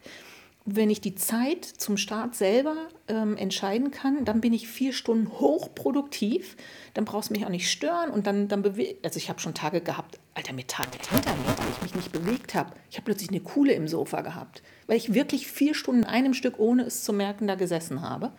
[0.66, 5.28] Wenn ich die Zeit zum Start selber ähm, entscheiden kann, dann bin ich vier Stunden
[5.28, 6.56] hochproduktiv.
[6.94, 9.04] Dann brauchst du mich auch nicht stören und dann, dann bewegt.
[9.04, 11.94] Also ich habe schon Tage gehabt, Alter, mir tat das hinter mir, weil ich mich
[11.94, 12.72] nicht bewegt habe.
[12.90, 16.32] Ich habe plötzlich eine Kuhle im Sofa gehabt, weil ich wirklich vier Stunden in einem
[16.32, 18.32] Stück, ohne es zu merken, da gesessen habe.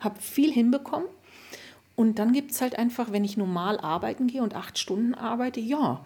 [0.00, 1.08] Habe viel hinbekommen.
[1.96, 5.60] Und dann gibt es halt einfach, wenn ich normal arbeiten gehe und acht Stunden arbeite,
[5.60, 6.04] ja,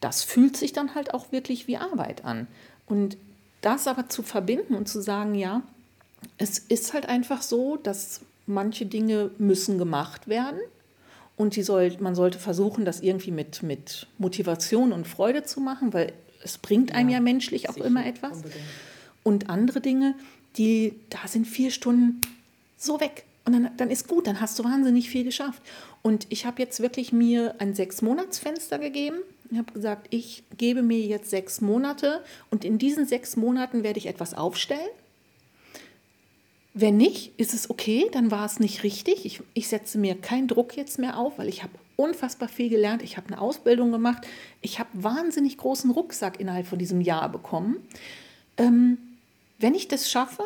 [0.00, 2.48] das fühlt sich dann halt auch wirklich wie Arbeit an.
[2.86, 3.16] Und
[3.66, 5.62] das aber zu verbinden und zu sagen, ja,
[6.38, 10.60] es ist halt einfach so, dass manche Dinge müssen gemacht werden
[11.36, 15.92] und die soll, man sollte versuchen, das irgendwie mit, mit Motivation und Freude zu machen,
[15.92, 18.36] weil es bringt einem ja, Ja, menschlich auch immer etwas.
[18.36, 18.64] unbedingt.
[19.24, 20.14] Und andere Dinge,
[20.56, 22.20] die, da sind vier Stunden
[22.76, 23.24] so weg.
[23.44, 25.60] Und dann, dann ist gut, dann hast du wahnsinnig viel geschafft.
[26.02, 29.16] Und ich habe jetzt wirklich mir ein Sechs-Monats-Fenster gegeben.
[29.50, 33.98] Ich habe gesagt, ich gebe mir jetzt sechs Monate und in diesen sechs Monaten werde
[33.98, 34.88] ich etwas aufstellen.
[36.74, 39.24] Wenn nicht, ist es okay, dann war es nicht richtig.
[39.24, 43.02] Ich, ich setze mir keinen Druck jetzt mehr auf, weil ich habe unfassbar viel gelernt.
[43.02, 44.26] Ich habe eine Ausbildung gemacht.
[44.60, 47.78] Ich habe wahnsinnig großen Rucksack innerhalb von diesem Jahr bekommen.
[48.58, 48.98] Ähm,
[49.58, 50.42] wenn ich das schaffe,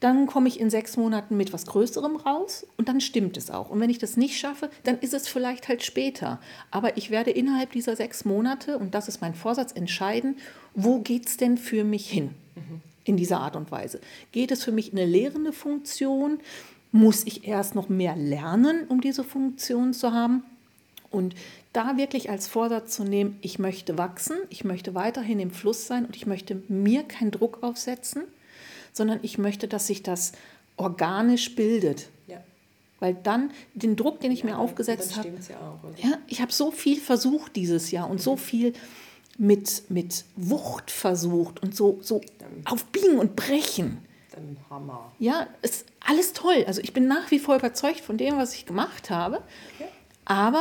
[0.00, 3.70] dann komme ich in sechs Monaten mit was Größerem raus und dann stimmt es auch.
[3.70, 6.40] Und wenn ich das nicht schaffe, dann ist es vielleicht halt später.
[6.70, 10.36] Aber ich werde innerhalb dieser sechs Monate, und das ist mein Vorsatz, entscheiden,
[10.74, 12.30] wo geht es denn für mich hin
[13.04, 14.00] in dieser Art und Weise.
[14.32, 16.38] Geht es für mich in eine lehrende Funktion?
[16.92, 20.44] Muss ich erst noch mehr lernen, um diese Funktion zu haben?
[21.10, 21.34] Und
[21.72, 26.04] da wirklich als Vorsatz zu nehmen, ich möchte wachsen, ich möchte weiterhin im Fluss sein
[26.04, 28.24] und ich möchte mir keinen Druck aufsetzen,
[28.92, 30.32] sondern ich möchte, dass sich das
[30.76, 32.08] organisch bildet.
[32.26, 32.42] Ja.
[33.00, 35.38] Weil dann den Druck, den ich mir Ja, aufgesetzt dann habe,
[36.02, 38.72] ja ja, ich habe so viel versucht dieses Jahr und so viel
[39.38, 42.20] mit, mit Wucht versucht und so, so
[42.64, 43.98] auf Biegen und Brechen.
[44.32, 45.12] Dann Hammer.
[45.18, 46.64] Ja, ist alles toll.
[46.66, 49.42] Also ich bin nach wie vor überzeugt von dem, was ich gemacht habe.
[50.24, 50.60] Aber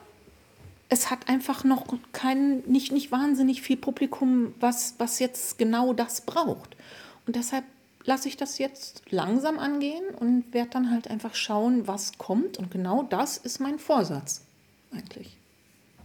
[0.90, 6.22] es hat einfach noch kein, nicht, nicht wahnsinnig viel Publikum, was, was jetzt genau das
[6.22, 6.78] braucht.
[7.26, 7.66] Und deshalb
[8.08, 12.58] lasse ich das jetzt langsam angehen und werde dann halt einfach schauen, was kommt.
[12.58, 14.46] Und genau das ist mein Vorsatz
[14.91, 15.38] eigentlich.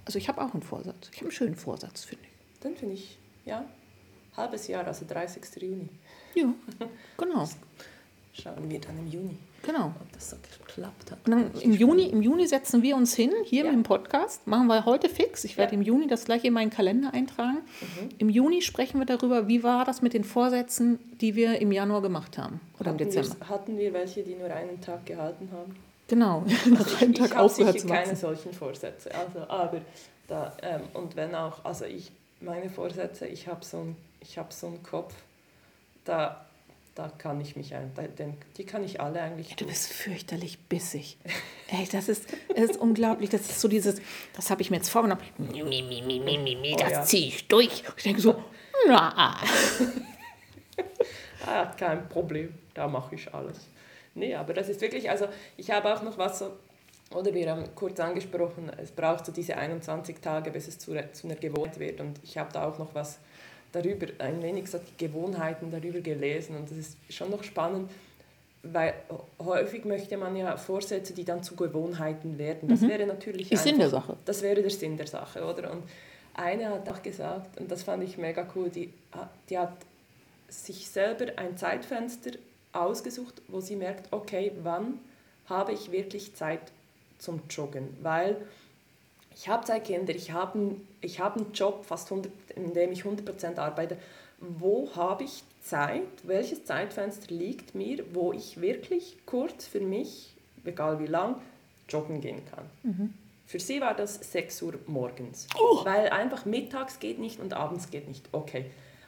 [0.05, 1.09] Also ich habe auch einen Vorsatz.
[1.13, 2.61] Ich habe einen schönen Vorsatz, finde ich.
[2.61, 3.65] Dann finde ich, ja,
[4.37, 5.63] halbes Jahr, also 30.
[5.63, 5.89] Juni.
[6.35, 6.53] Ja,
[7.17, 7.49] genau.
[8.35, 9.89] Schauen wir dann im Juni, genau.
[10.01, 11.19] ob das so geklappt hat.
[11.27, 13.71] Dann im Juni, im Juni setzen wir uns hin, hier Ja.
[13.71, 14.47] mit dem Podcast.
[14.47, 15.45] Machen wir heute fix.
[15.45, 15.79] Ich werde Ja.
[15.81, 17.59] im Juni das gleiche in meinen Kalender eintragen.
[18.17, 22.01] Im Juni sprechen wir darüber, wie war das mit den Vorsätzen, die wir im Januar
[22.01, 22.61] gemacht haben.
[22.81, 23.37] Oder im Hatten Dezember.
[23.39, 25.77] Wir, hatten wir welche, die nur einen Tag gehalten haben?
[26.09, 28.17] Genau, Also nach einem ich Tag ich habe aufgehört sicher zu keine wachsen.
[28.17, 29.11] solchen Vorsätze.
[29.15, 29.81] Also, aber
[30.29, 34.53] da, ähm, und wenn auch, also ich, meine Vorsätze, ich habe so, ein, ich hab
[34.55, 35.15] so einen Kopf,
[36.07, 36.45] da,
[36.95, 39.51] da kann ich mich ein, da, den, die kann ich alle eigentlich.
[39.51, 41.17] Ja, du bist fürchterlich bissig.
[41.69, 43.31] Ey, das ist, das ist unglaublich.
[43.31, 44.01] Das ist so dieses,
[44.35, 45.23] das habe ich mir jetzt vorgenommen.
[45.39, 47.03] Mi, mi, mi, mi, mi, mi, mi, Oh das ja.
[47.03, 47.83] ziehe ich durch.
[47.97, 48.43] Ich denke so,
[48.87, 49.37] na,
[51.47, 53.67] Ah, kein Problem, da mache ich alles.
[54.15, 55.27] Nee, aber das ist wirklich, also
[55.57, 56.53] ich habe auch noch was so,
[57.15, 61.27] oder wir haben kurz angesprochen, es braucht so diese 21 Tage, bis es zu, zu
[61.27, 62.01] einer Gewohnheit wird.
[62.01, 63.19] Und ich habe da auch noch was
[63.73, 66.57] darüber, ein wenig so die Gewohnheiten darüber gelesen.
[66.57, 67.91] Und das ist schon noch spannend,
[68.63, 68.95] weil
[69.41, 72.69] häufig möchte man ja Vorsätze, die dann zu Gewohnheiten werden.
[72.69, 74.17] Das wäre natürlich Ist Sinn der einfach- Sache.
[74.25, 75.73] das wäre der Sinn der Sache, oder?
[75.73, 75.83] Und
[76.35, 78.93] eine hat auch gesagt, und das fand ich mega cool, die,
[79.51, 79.73] die hat
[80.49, 82.31] sich selber ein Zeitfenster
[82.73, 84.99] ausgesucht, wo sie merkt, okay, wann
[85.47, 86.61] habe ich wirklich Zeit
[87.19, 87.89] zum Joggen?
[88.03, 88.37] Weil
[89.35, 92.93] ich habe zwei Kinder, ich habe einen, ich habe einen Job, fast 100, in dem
[92.93, 93.97] ich 100% arbeite.
[94.39, 96.03] Wo habe ich Zeit?
[96.25, 101.37] Welches Zeitfenster liegt mir, wo ich wirklich kurz für mich, egal wie lang,
[101.89, 102.69] joggen gehen kann?
[103.47, 105.47] Für sie war das 6 Uhr morgens,
[105.85, 108.29] weil einfach mittags geht nicht und abends geht nicht.
[108.33, 108.67] Okay.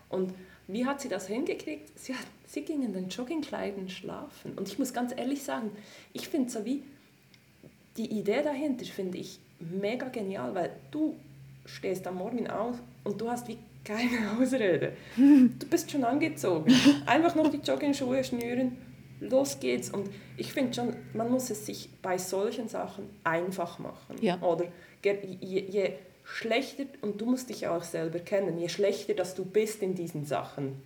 [0.08, 0.34] Und
[0.66, 1.98] wie hat sie das hingekriegt?
[1.98, 4.52] Sie, hat, sie ging in den Joggingkleidern schlafen.
[4.56, 5.70] Und ich muss ganz ehrlich sagen,
[6.12, 6.82] ich finde so wie
[7.96, 9.38] die Idee dahinter finde ich
[9.70, 11.16] mega genial, weil du
[11.64, 14.92] stehst am Morgen auf und du hast wie keine Ausrede.
[15.16, 16.72] Du bist schon angezogen.
[17.06, 18.76] Einfach noch die Joggingschuhe schnüren,
[19.20, 19.90] los geht's.
[19.90, 24.16] Und ich finde schon, man muss es sich bei solchen Sachen einfach machen.
[24.20, 24.40] Ja.
[24.40, 24.66] Oder
[25.02, 25.92] je, je
[26.24, 30.24] schlechter, und du musst dich auch selber kennen, je schlechter, dass du bist in diesen
[30.24, 30.82] Sachen,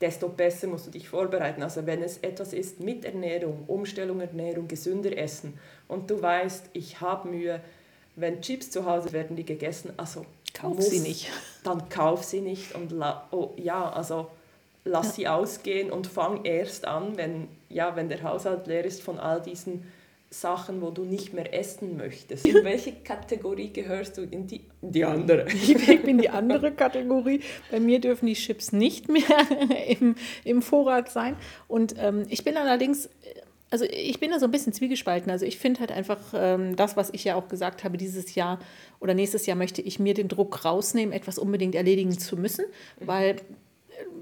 [0.00, 1.62] desto besser musst du dich vorbereiten.
[1.62, 5.54] Also wenn es etwas ist mit Ernährung, Umstellung Ernährung, gesünder Essen
[5.86, 7.60] und du weißt, ich habe Mühe,
[8.16, 11.30] wenn Chips zu Hause werden die gegessen, also kauf muss, sie nicht.
[11.64, 12.92] Dann kauf sie nicht und
[13.30, 14.28] oh, ja, also
[14.84, 15.12] lass ja.
[15.12, 19.40] sie ausgehen und fang erst an, wenn, ja, wenn der Haushalt leer ist von all
[19.40, 19.84] diesen
[20.32, 22.46] Sachen, wo du nicht mehr essen möchtest.
[22.46, 24.22] In welche Kategorie gehörst du?
[24.22, 25.46] In die, die andere.
[25.52, 27.40] Ich bin die andere Kategorie.
[27.70, 29.22] Bei mir dürfen die Chips nicht mehr
[29.86, 31.36] im, im Vorrat sein.
[31.68, 33.10] Und ähm, ich bin allerdings,
[33.72, 35.30] also ich bin da so ein bisschen zwiegespalten.
[35.30, 38.58] Also ich finde halt einfach ähm, das, was ich ja auch gesagt habe, dieses Jahr
[39.00, 42.66] oder nächstes Jahr möchte ich mir den Druck rausnehmen, etwas unbedingt erledigen zu müssen,
[43.00, 43.36] weil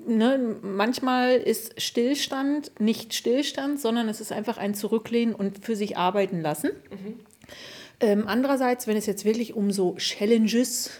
[0.07, 5.97] ne, manchmal ist Stillstand nicht Stillstand, sondern es ist einfach ein Zurücklehnen und für sich
[5.97, 6.71] arbeiten lassen.
[6.91, 7.21] Mhm.
[7.99, 10.91] Ähm, andererseits, wenn es jetzt wirklich um so Challenges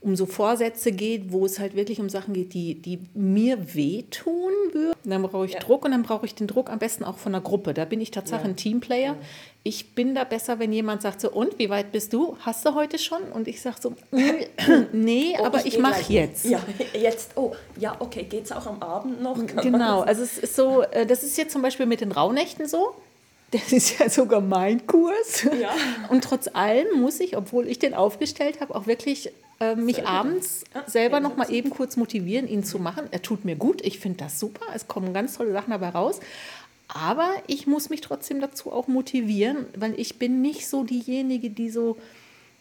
[0.00, 4.52] um so Vorsätze geht, wo es halt wirklich um Sachen geht, die, die mir wehtun
[4.72, 4.94] würden.
[5.04, 5.58] Dann brauche ich ja.
[5.58, 7.74] Druck und dann brauche ich den Druck am besten auch von der Gruppe.
[7.74, 8.50] Da bin ich tatsächlich ja.
[8.50, 9.16] ein Teamplayer.
[9.64, 12.36] Ich bin da besser, wenn jemand sagt so, und, wie weit bist du?
[12.40, 13.22] Hast du heute schon?
[13.32, 13.94] Und ich sage so,
[14.92, 16.44] nee, oh, aber ich, ich mache jetzt.
[16.44, 16.60] Ja,
[16.94, 19.34] jetzt, oh, ja, okay, geht es auch am Abend noch?
[19.46, 22.68] Kann genau, also es ist so, äh, das ist jetzt zum Beispiel mit den Rauhnächten
[22.68, 22.94] so.
[23.50, 25.44] Das ist ja sogar mein Kurs.
[25.58, 25.70] Ja.
[26.10, 30.08] Und trotz allem muss ich, obwohl ich den aufgestellt habe, auch wirklich äh, mich Sehr
[30.08, 33.06] abends selber noch mal eben kurz motivieren, ihn zu machen.
[33.10, 36.20] Er tut mir gut, ich finde das super, es kommen ganz tolle Sachen dabei raus.
[36.88, 41.70] Aber ich muss mich trotzdem dazu auch motivieren, weil ich bin nicht so diejenige, die
[41.70, 41.96] so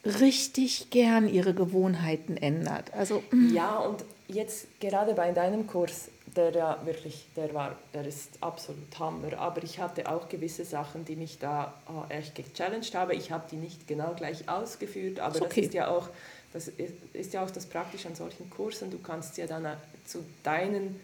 [0.05, 2.93] richtig gern ihre Gewohnheiten ändert.
[2.93, 3.53] Also, mm.
[3.53, 8.99] ja, und jetzt gerade bei deinem Kurs, der ja wirklich, der war, der ist absolut
[8.99, 9.37] Hammer.
[9.37, 13.11] Aber ich hatte auch gewisse Sachen, die mich da oh, echt gechallenged haben.
[13.11, 15.61] Ich habe die nicht genau gleich ausgeführt, aber okay.
[15.61, 16.09] das ist ja auch
[16.53, 16.71] das
[17.13, 18.89] ist ja auch das Praktische an solchen Kursen.
[18.89, 20.99] Du kannst ja dann äh, zu deinen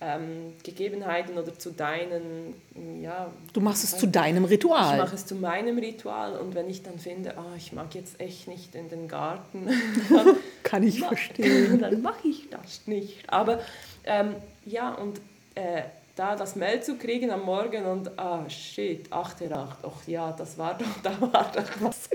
[0.00, 2.54] ähm, Gegebenheiten oder zu deinen,
[3.02, 3.30] ja...
[3.52, 4.94] Du machst es zu deinem Ritual.
[4.96, 8.20] Ich mache es zu meinem Ritual und wenn ich dann finde, oh, ich mag jetzt
[8.20, 9.68] echt nicht in den Garten,
[10.74, 11.78] kann ich verstehen.
[11.80, 13.28] Dann mache ich das nicht.
[13.28, 13.60] Aber
[14.04, 14.34] ähm,
[14.66, 15.20] ja, und
[15.54, 15.82] äh,
[16.16, 20.58] da das Mail zu kriegen am Morgen und ah shit, 8 8, ach ja, das
[20.58, 22.08] war doch, da war doch was.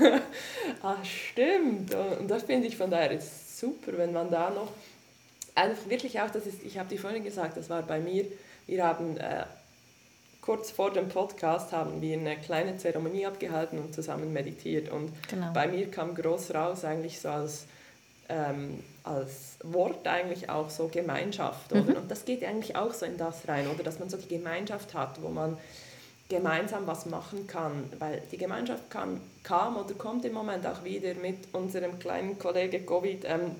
[0.82, 1.94] ah, stimmt.
[2.20, 4.68] Und das finde ich von daher ist super, wenn man da noch
[5.54, 8.26] einfach wirklich auch, das ist, ich habe dir vorhin gesagt, das war bei mir,
[8.66, 9.44] wir haben äh,
[10.40, 15.52] kurz vor dem Podcast haben wir eine kleine Zeremonie abgehalten und zusammen meditiert und genau.
[15.52, 17.66] bei mir kam groß raus eigentlich so als
[18.28, 21.72] ähm, als Wort eigentlich auch so Gemeinschaft.
[21.72, 21.82] Oder?
[21.82, 21.96] Mhm.
[21.96, 24.94] Und das geht eigentlich auch so in das rein, oder dass man so die Gemeinschaft
[24.94, 25.56] hat, wo man
[26.28, 27.84] gemeinsam was machen kann.
[27.98, 32.80] Weil die Gemeinschaft kann, kam oder kommt im Moment auch wieder mit unserem kleinen Kollege
[32.80, 33.56] Covid ähm,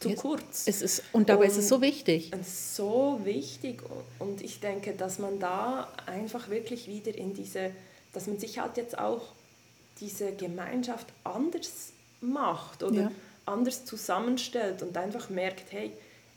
[0.00, 0.62] zu Jetzt, kurz.
[0.66, 2.32] Es ist, und dabei und ist es so wichtig.
[2.44, 3.82] So wichtig.
[4.18, 7.70] Und ich denke, dass man da einfach wirklich wieder in diese,
[8.12, 9.22] dass man sich halt jetzt auch
[10.00, 12.82] diese Gemeinschaft anders macht.
[12.82, 13.02] Oder?
[13.02, 13.12] Ja
[13.46, 15.92] anders zusammenstellt und einfach merkt, hey,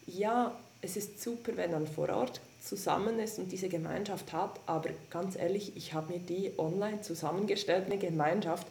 [0.07, 4.89] ja, es ist super, wenn man vor Ort zusammen ist und diese Gemeinschaft hat, aber
[5.09, 8.67] ganz ehrlich, ich habe mir die online zusammengestellt, eine Gemeinschaft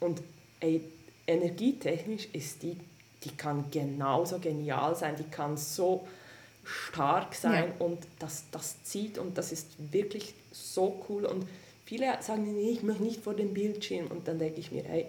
[0.00, 0.22] und
[0.60, 0.82] ey,
[1.26, 2.78] energietechnisch ist die,
[3.24, 6.06] die kann genauso genial sein, die kann so
[6.64, 7.86] stark sein ja.
[7.86, 11.46] und das, das zieht und das ist wirklich so cool und
[11.84, 15.06] viele sagen, nee, ich möchte nicht vor dem Bildschirm und dann denke ich mir, hey,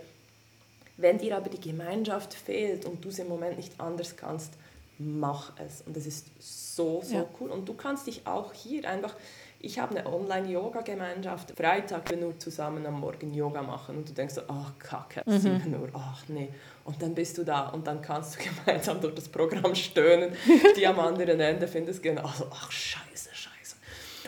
[0.97, 4.53] wenn dir aber die Gemeinschaft fehlt und du es im Moment nicht anders kannst,
[4.99, 5.81] mach es.
[5.81, 7.25] Und das ist so, so ja.
[7.39, 7.51] cool.
[7.51, 9.15] Und du kannst dich auch hier einfach,
[9.59, 14.35] ich habe eine Online-Yoga-Gemeinschaft, Freitag wir nur zusammen am Morgen Yoga machen und du denkst
[14.35, 15.39] so, ach kacke, mhm.
[15.39, 16.49] 7 Uhr, ach nee.
[16.83, 20.33] Und dann bist du da und dann kannst du gemeinsam durch das Programm stöhnen.
[20.75, 23.75] Die am anderen Ende finden es genau so, ach scheiße, scheiße.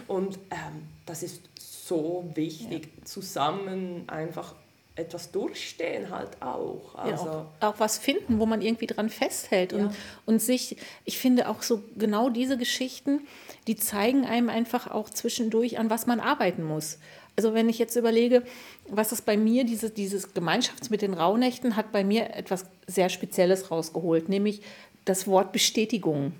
[0.07, 3.05] Und ähm, das ist so wichtig, ja.
[3.05, 4.53] zusammen einfach
[4.99, 6.95] etwas durchstehen halt auch.
[6.95, 9.79] Also ja, auch, auch, was finden, wo man irgendwie dran festhält ja.
[9.79, 13.21] und, und sich, ich finde auch so genau diese Geschichten,
[13.67, 16.99] die zeigen einem einfach auch zwischendurch, an was man arbeiten muss.
[17.35, 18.43] Also wenn ich jetzt überlege,
[18.89, 23.07] was ist bei mir, diese, dieses Gemeinschafts mit den Rauhnächten hat bei mir etwas sehr
[23.09, 24.61] Spezielles rausgeholt, nämlich
[25.05, 26.33] das Wort Bestätigung.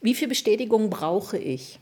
[0.00, 1.78] Wie viel Bestätigung brauche ich?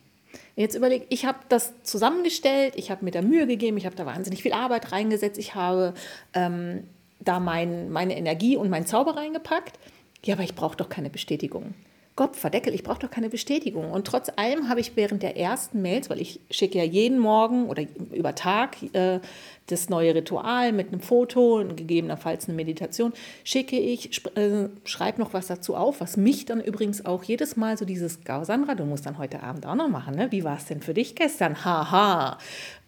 [0.57, 4.07] Jetzt überlege ich, habe das zusammengestellt, ich habe mir da Mühe gegeben, ich habe da
[4.07, 5.95] wahnsinnig viel Arbeit reingesetzt, ich habe
[6.33, 6.85] ähm,
[7.21, 9.79] da mein, meine Energie und meinen Zauber reingepackt.
[10.25, 11.75] Ja, aber ich brauche doch keine Bestätigung.
[12.17, 13.91] Kopfverdeckel, ich brauche doch keine Bestätigung.
[13.91, 17.67] Und trotz allem habe ich während der ersten Mails, weil ich schicke ja jeden Morgen
[17.67, 19.19] oder über Tag äh,
[19.67, 25.33] das neue Ritual mit einem Foto und gegebenenfalls eine Meditation, schicke ich, äh, schreibe noch
[25.33, 29.07] was dazu auf, was mich dann übrigens auch jedes Mal so dieses, Sandra, du musst
[29.07, 30.31] dann heute Abend auch noch machen, ne?
[30.31, 31.65] wie war es denn für dich gestern?
[31.65, 32.39] Haha.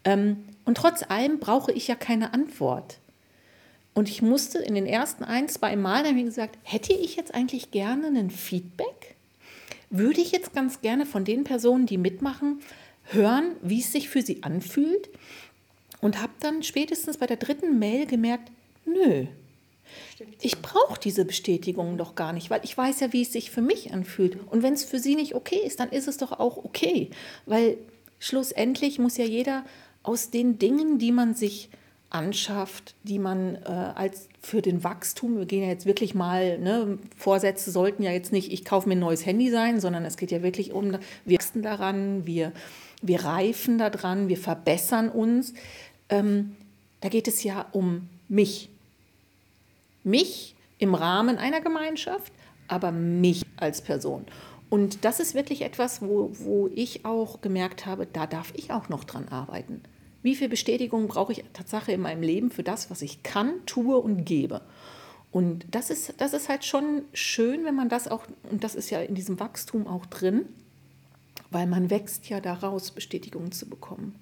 [0.05, 2.99] Ähm, und trotz allem brauche ich ja keine Antwort.
[3.93, 7.35] Und ich musste in den ersten ein, zwei Mal dann wie gesagt, hätte ich jetzt
[7.35, 9.16] eigentlich gerne ein Feedback?
[9.91, 12.61] Würde ich jetzt ganz gerne von den Personen, die mitmachen,
[13.05, 15.09] hören, wie es sich für sie anfühlt.
[16.01, 18.51] Und habe dann spätestens bei der dritten Mail gemerkt,
[18.85, 19.27] nö,
[20.41, 23.63] ich brauche diese Bestätigung doch gar nicht, weil ich weiß ja, wie es sich für
[23.63, 24.39] mich anfühlt.
[24.51, 27.11] Und wenn es für sie nicht okay ist, dann ist es doch auch okay.
[27.47, 27.79] Weil
[28.19, 29.65] schlussendlich muss ja jeder
[30.03, 31.69] aus den Dingen, die man sich
[32.17, 36.99] anschafft, die man äh, als für den Wachstum, wir gehen ja jetzt wirklich mal, ne,
[37.17, 40.31] Vorsätze sollten ja jetzt nicht, ich kaufe mir ein neues Handy sein, sondern es geht
[40.31, 42.53] ja wirklich um, wir wachsen daran, wir,
[43.03, 45.55] wir reifen daran, wir verbessern uns.
[46.09, 46.57] Ähm,
[47.01, 48.71] da geht es ja um mich.
[50.03, 52.33] Mich im Rahmen einer Gemeinschaft,
[52.69, 54.25] aber mich als Person.
[54.71, 58.89] Und das ist wirklich etwas, wo, wo ich auch gemerkt habe, da darf ich auch
[58.89, 59.83] noch dran arbeiten.
[60.27, 63.97] Wie viel Bestätigung brauche ich tatsächlich in meinem Leben für das, was ich kann, tue
[63.97, 64.61] und gebe?
[65.31, 68.91] Und das ist, das ist halt schon schön, wenn man das auch, und das ist
[68.91, 70.47] ja in diesem Wachstum auch drin,
[71.53, 74.17] weil man wächst ja daraus, Bestätigungen zu bekommen.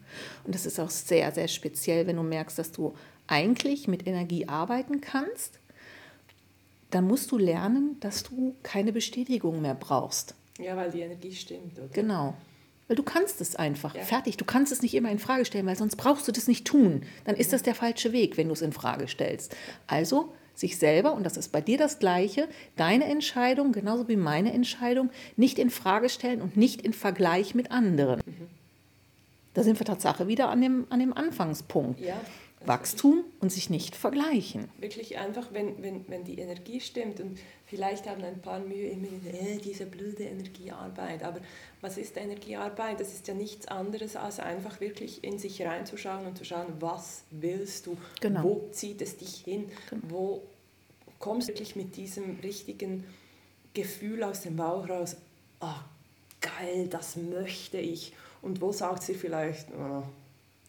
[0.44, 2.92] Und das ist auch sehr, sehr speziell, wenn du merkst, dass du
[3.26, 5.58] eigentlich mit Energie arbeiten kannst,
[6.90, 10.34] dann musst du lernen, dass du keine Bestätigung mehr brauchst.
[10.58, 11.88] Ja, weil die Energie stimmt, oder?
[11.94, 12.34] Genau.
[12.86, 13.94] Weil du kannst es einfach.
[13.94, 14.02] Ja.
[14.02, 14.36] Fertig.
[14.36, 17.02] Du kannst es nicht immer in Frage stellen, weil sonst brauchst du das nicht tun.
[17.24, 19.56] Dann ist das der falsche Weg, wenn du es in Frage stellst.
[19.86, 24.52] Also sich selber, und das ist bei dir das Gleiche, deine Entscheidung, genauso wie meine
[24.52, 28.20] Entscheidung, nicht in Frage stellen und nicht in Vergleich mit anderen.
[28.24, 28.48] Mhm.
[29.54, 32.00] Da sind wir Tatsache wieder an dem, an dem Anfangspunkt.
[32.00, 32.20] Ja.
[32.66, 34.68] Wachstum und sich nicht vergleichen.
[34.78, 39.08] Wirklich einfach, wenn, wenn, wenn die Energie stimmt und vielleicht haben ein paar Mühe immer
[39.26, 41.40] äh, diese blöde Energiearbeit, aber
[41.80, 43.00] was ist Energiearbeit?
[43.00, 47.22] Das ist ja nichts anderes als einfach wirklich in sich reinzuschauen und zu schauen, was
[47.30, 48.42] willst du, genau.
[48.42, 50.02] wo zieht es dich hin, genau.
[50.08, 50.42] wo
[51.18, 53.04] kommst du wirklich mit diesem richtigen
[53.74, 55.16] Gefühl aus dem Bauch raus,
[55.60, 55.84] ah,
[56.40, 60.02] geil, das möchte ich und wo sagt sie vielleicht, oh.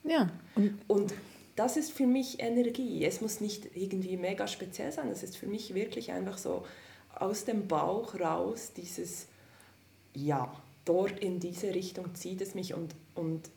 [0.03, 0.29] ja.
[0.55, 1.13] Und, und
[1.55, 3.05] das ist für mich Energie.
[3.05, 5.09] Es muss nicht irgendwie mega speziell sein.
[5.09, 6.65] Es ist für mich wirklich einfach so
[7.15, 9.27] aus dem Bauch raus dieses,
[10.13, 13.49] ja, dort in diese Richtung zieht es mich und, und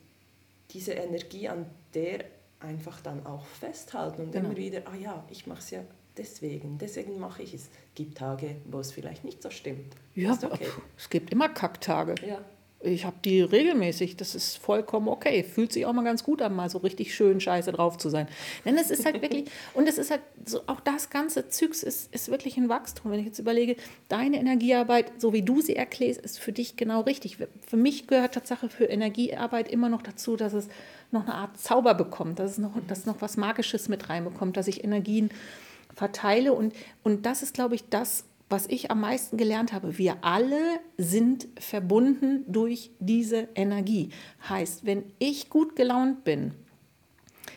[0.71, 2.25] diese Energie an der
[2.61, 4.47] einfach dann auch festhalten und genau.
[4.47, 5.85] immer wieder, ah ja, ich mache es ja
[6.19, 7.63] deswegen, deswegen mache ich es.
[7.63, 9.95] Es gibt Tage, wo es vielleicht nicht so stimmt.
[10.15, 10.69] Ja, okay.
[10.97, 12.15] es gibt immer Kacktage.
[12.27, 12.45] Ja.
[12.81, 15.43] Ich habe die regelmäßig, das ist vollkommen okay.
[15.43, 18.29] Fühlt sich auch mal ganz gut an, mal so richtig schön scheiße drauf zu sein.
[18.65, 22.15] Denn es ist halt wirklich, und es ist halt so, auch das ganze Zeugs ist,
[22.15, 23.11] ist wirklich ein Wachstum.
[23.11, 23.75] Wenn ich jetzt überlege,
[24.09, 27.39] deine Energiearbeit, so wie du sie erklärst, ist für dich genau richtig.
[27.67, 30.69] Für mich gehört Tatsache für Energiearbeit immer noch dazu, dass es
[31.11, 34.69] noch eine Art Zauber bekommt, dass es noch, dass noch was Magisches mit reinbekommt, dass
[34.69, 35.31] ich Energien
[35.95, 36.53] verteile.
[36.53, 40.81] Und, und das ist, glaube ich, das, was ich am meisten gelernt habe, wir alle
[40.97, 44.11] sind verbunden durch diese Energie.
[44.49, 46.55] Heißt, wenn ich gut gelaunt bin,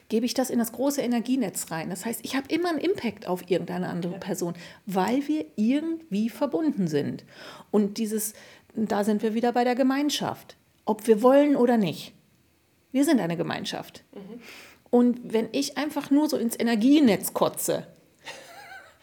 [0.10, 1.90] gebe ich das in das große Energienetz rein.
[1.90, 6.88] Das heißt, ich habe immer einen Impact auf irgendeine andere Person, weil wir irgendwie verbunden
[6.88, 7.24] sind.
[7.72, 8.34] Und dieses,
[8.76, 12.14] da sind wir wieder bei der Gemeinschaft, ob wir wollen oder nicht.
[12.92, 14.04] Wir sind eine Gemeinschaft.
[14.14, 14.42] Mhm.
[14.90, 17.88] Und wenn ich einfach nur so ins Energienetz kotze,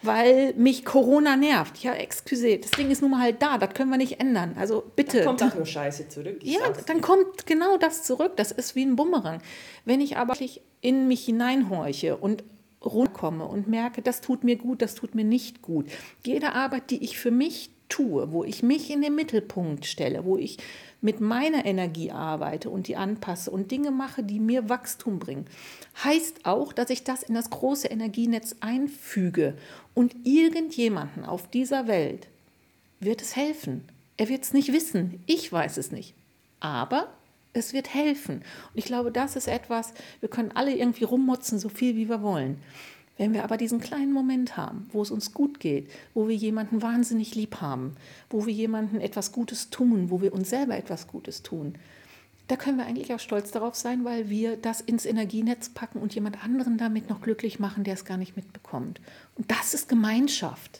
[0.01, 1.83] weil mich Corona nervt.
[1.83, 4.55] Ja, excuse, das Ding ist nun mal halt da, das können wir nicht ändern.
[4.57, 5.19] Also bitte.
[5.19, 6.39] Da kommt auch nur Scheiße zurück.
[6.43, 8.33] Ja, dann kommt genau das zurück.
[8.37, 9.41] Das ist wie ein Bumerang.
[9.85, 10.35] Wenn ich aber
[10.81, 12.43] in mich hineinhorche und
[12.83, 15.87] runterkomme und merke, das tut mir gut, das tut mir nicht gut.
[16.25, 20.37] Jede Arbeit, die ich für mich tue, wo ich mich in den Mittelpunkt stelle, wo
[20.37, 20.57] ich
[21.01, 25.45] mit meiner Energie arbeite und die anpasse und Dinge mache, die mir Wachstum bringen,
[26.03, 29.57] heißt auch, dass ich das in das große Energienetz einfüge
[29.93, 32.27] und irgendjemanden auf dieser Welt
[32.99, 33.85] wird es helfen.
[34.17, 36.13] Er wird es nicht wissen, ich weiß es nicht,
[36.59, 37.07] aber
[37.53, 38.37] es wird helfen.
[38.37, 42.21] Und ich glaube, das ist etwas, wir können alle irgendwie rummotzen, so viel wie wir
[42.21, 42.61] wollen.
[43.19, 46.81] Wenn wir aber diesen kleinen Moment haben, wo es uns gut geht, wo wir jemanden
[46.81, 47.97] wahnsinnig lieb haben,
[48.29, 51.75] wo wir jemanden etwas Gutes tun, wo wir uns selber etwas Gutes tun,
[52.47, 56.15] da können wir eigentlich auch stolz darauf sein, weil wir das ins Energienetz packen und
[56.15, 59.01] jemand anderen damit noch glücklich machen, der es gar nicht mitbekommt.
[59.35, 60.79] Und das ist Gemeinschaft.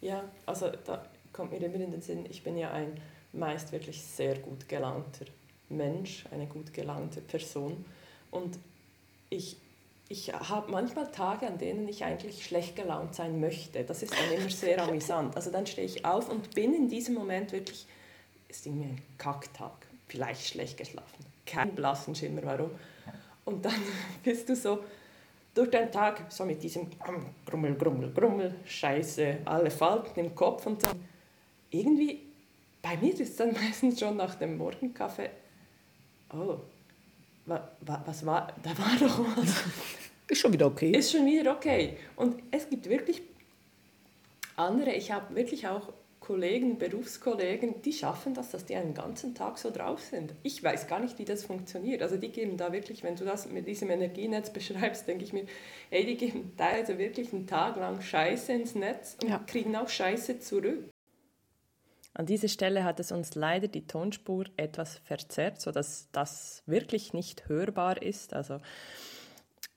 [0.00, 2.88] Ja, also da, kommt mir immer in den Sinn, ich bin ja ein
[3.32, 5.26] meist wirklich sehr gut gelaunter
[5.68, 7.84] Mensch, eine gut gelaunte Person.
[8.32, 8.58] Und
[9.30, 9.56] ich,
[10.08, 13.84] ich habe manchmal Tage, an denen ich eigentlich schlecht gelaunt sein möchte.
[13.84, 15.34] Das ist dann immer sehr amüsant.
[15.34, 17.86] Also dann stehe ich auf und bin in diesem Moment wirklich,
[18.48, 22.70] ist irgendwie ein Kacktag, vielleicht schlecht geschlafen, kein blassen Schimmer, warum.
[23.44, 23.74] Und dann
[24.22, 24.84] bist du so
[25.54, 26.88] durch den Tag so mit diesem
[27.44, 31.02] Grummel, Grummel, Grummel, Scheiße, alle Falten im Kopf und dann
[31.70, 32.20] irgendwie,
[32.82, 35.30] bei mir ist es dann meistens schon nach dem Morgenkaffee,
[36.32, 36.58] oh,
[37.46, 39.64] was war, da war doch was.
[40.28, 40.92] Ist schon wieder okay.
[40.92, 41.96] Ist schon wieder okay.
[42.16, 43.22] Und es gibt wirklich
[44.56, 49.58] andere, ich habe wirklich auch Kollegen, Berufskollegen, die schaffen das, dass die einen ganzen Tag
[49.58, 50.32] so drauf sind.
[50.42, 52.00] Ich weiß gar nicht, wie das funktioniert.
[52.00, 55.44] Also die geben da wirklich, wenn du das mit diesem Energienetz beschreibst, denke ich mir,
[55.90, 59.38] ey, die geben teilweise wirklich einen Tag lang Scheiße ins Netz und ja.
[59.46, 60.88] kriegen auch Scheiße zurück.
[62.14, 67.48] An dieser Stelle hat es uns leider die Tonspur etwas verzerrt, sodass das wirklich nicht
[67.48, 68.34] hörbar ist.
[68.34, 68.60] Also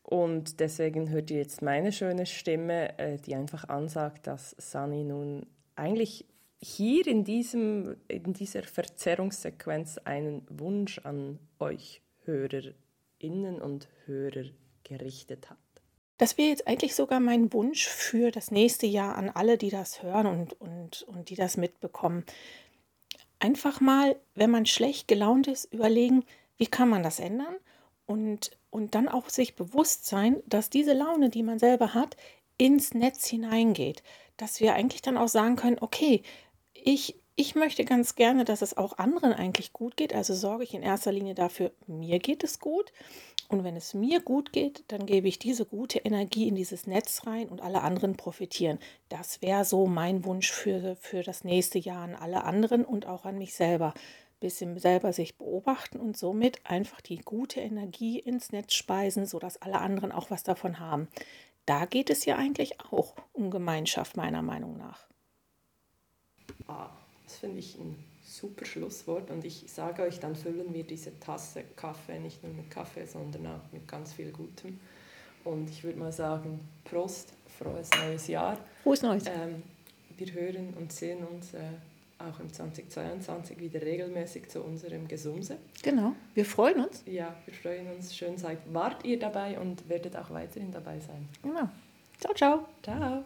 [0.03, 5.47] und deswegen hört ihr jetzt meine schöne Stimme, äh, die einfach ansagt, dass Sunny nun
[5.75, 6.25] eigentlich
[6.61, 14.45] hier in, diesem, in dieser Verzerrungssequenz einen Wunsch an euch Hörerinnen und Hörer
[14.83, 15.57] gerichtet hat.
[16.17, 20.01] Das wäre jetzt eigentlich sogar mein Wunsch für das nächste Jahr an alle, die das
[20.01, 22.25] hören und, und, und die das mitbekommen.
[23.39, 26.25] Einfach mal, wenn man schlecht gelaunt ist, überlegen,
[26.57, 27.55] wie kann man das ändern?
[28.07, 32.17] Und, und dann auch sich bewusst sein, dass diese Laune, die man selber hat,
[32.57, 34.01] ins Netz hineingeht.
[34.37, 36.23] Dass wir eigentlich dann auch sagen können, okay,
[36.73, 40.13] ich, ich möchte ganz gerne, dass es auch anderen eigentlich gut geht.
[40.13, 42.91] Also sorge ich in erster Linie dafür, mir geht es gut.
[43.49, 47.25] Und wenn es mir gut geht, dann gebe ich diese gute Energie in dieses Netz
[47.25, 48.77] rein und alle anderen profitieren.
[49.07, 53.25] Das wäre so mein Wunsch für, für das nächste Jahr an alle anderen und auch
[53.25, 53.93] an mich selber.
[54.41, 59.79] Bisschen selber sich beobachten und somit einfach die gute Energie ins Netz speisen, sodass alle
[59.79, 61.07] anderen auch was davon haben.
[61.65, 65.07] Da geht es ja eigentlich auch um Gemeinschaft, meiner Meinung nach.
[66.67, 66.89] Ah,
[67.23, 67.95] das finde ich ein
[68.37, 72.69] super Schlusswort und ich sage euch, dann füllen wir diese Tasse Kaffee nicht nur mit
[72.69, 74.79] Kaffee, sondern auch mit ganz viel Gutem.
[75.43, 78.57] Und ich würde mal sagen, Prost, frohes neues Jahr.
[78.83, 79.23] Frohes Neues.
[79.27, 79.63] Ähm,
[80.17, 81.59] wir hören und sehen uns äh,
[82.19, 85.57] auch im 2022 wieder regelmäßig zu unserem Gesumse.
[85.83, 87.03] Genau, wir freuen uns.
[87.05, 88.15] Ja, wir freuen uns.
[88.15, 91.27] Schön seid, wart ihr dabei und werdet auch weiterhin dabei sein.
[91.43, 91.69] Genau.
[92.19, 92.67] Ciao, ciao.
[92.83, 93.23] Ciao.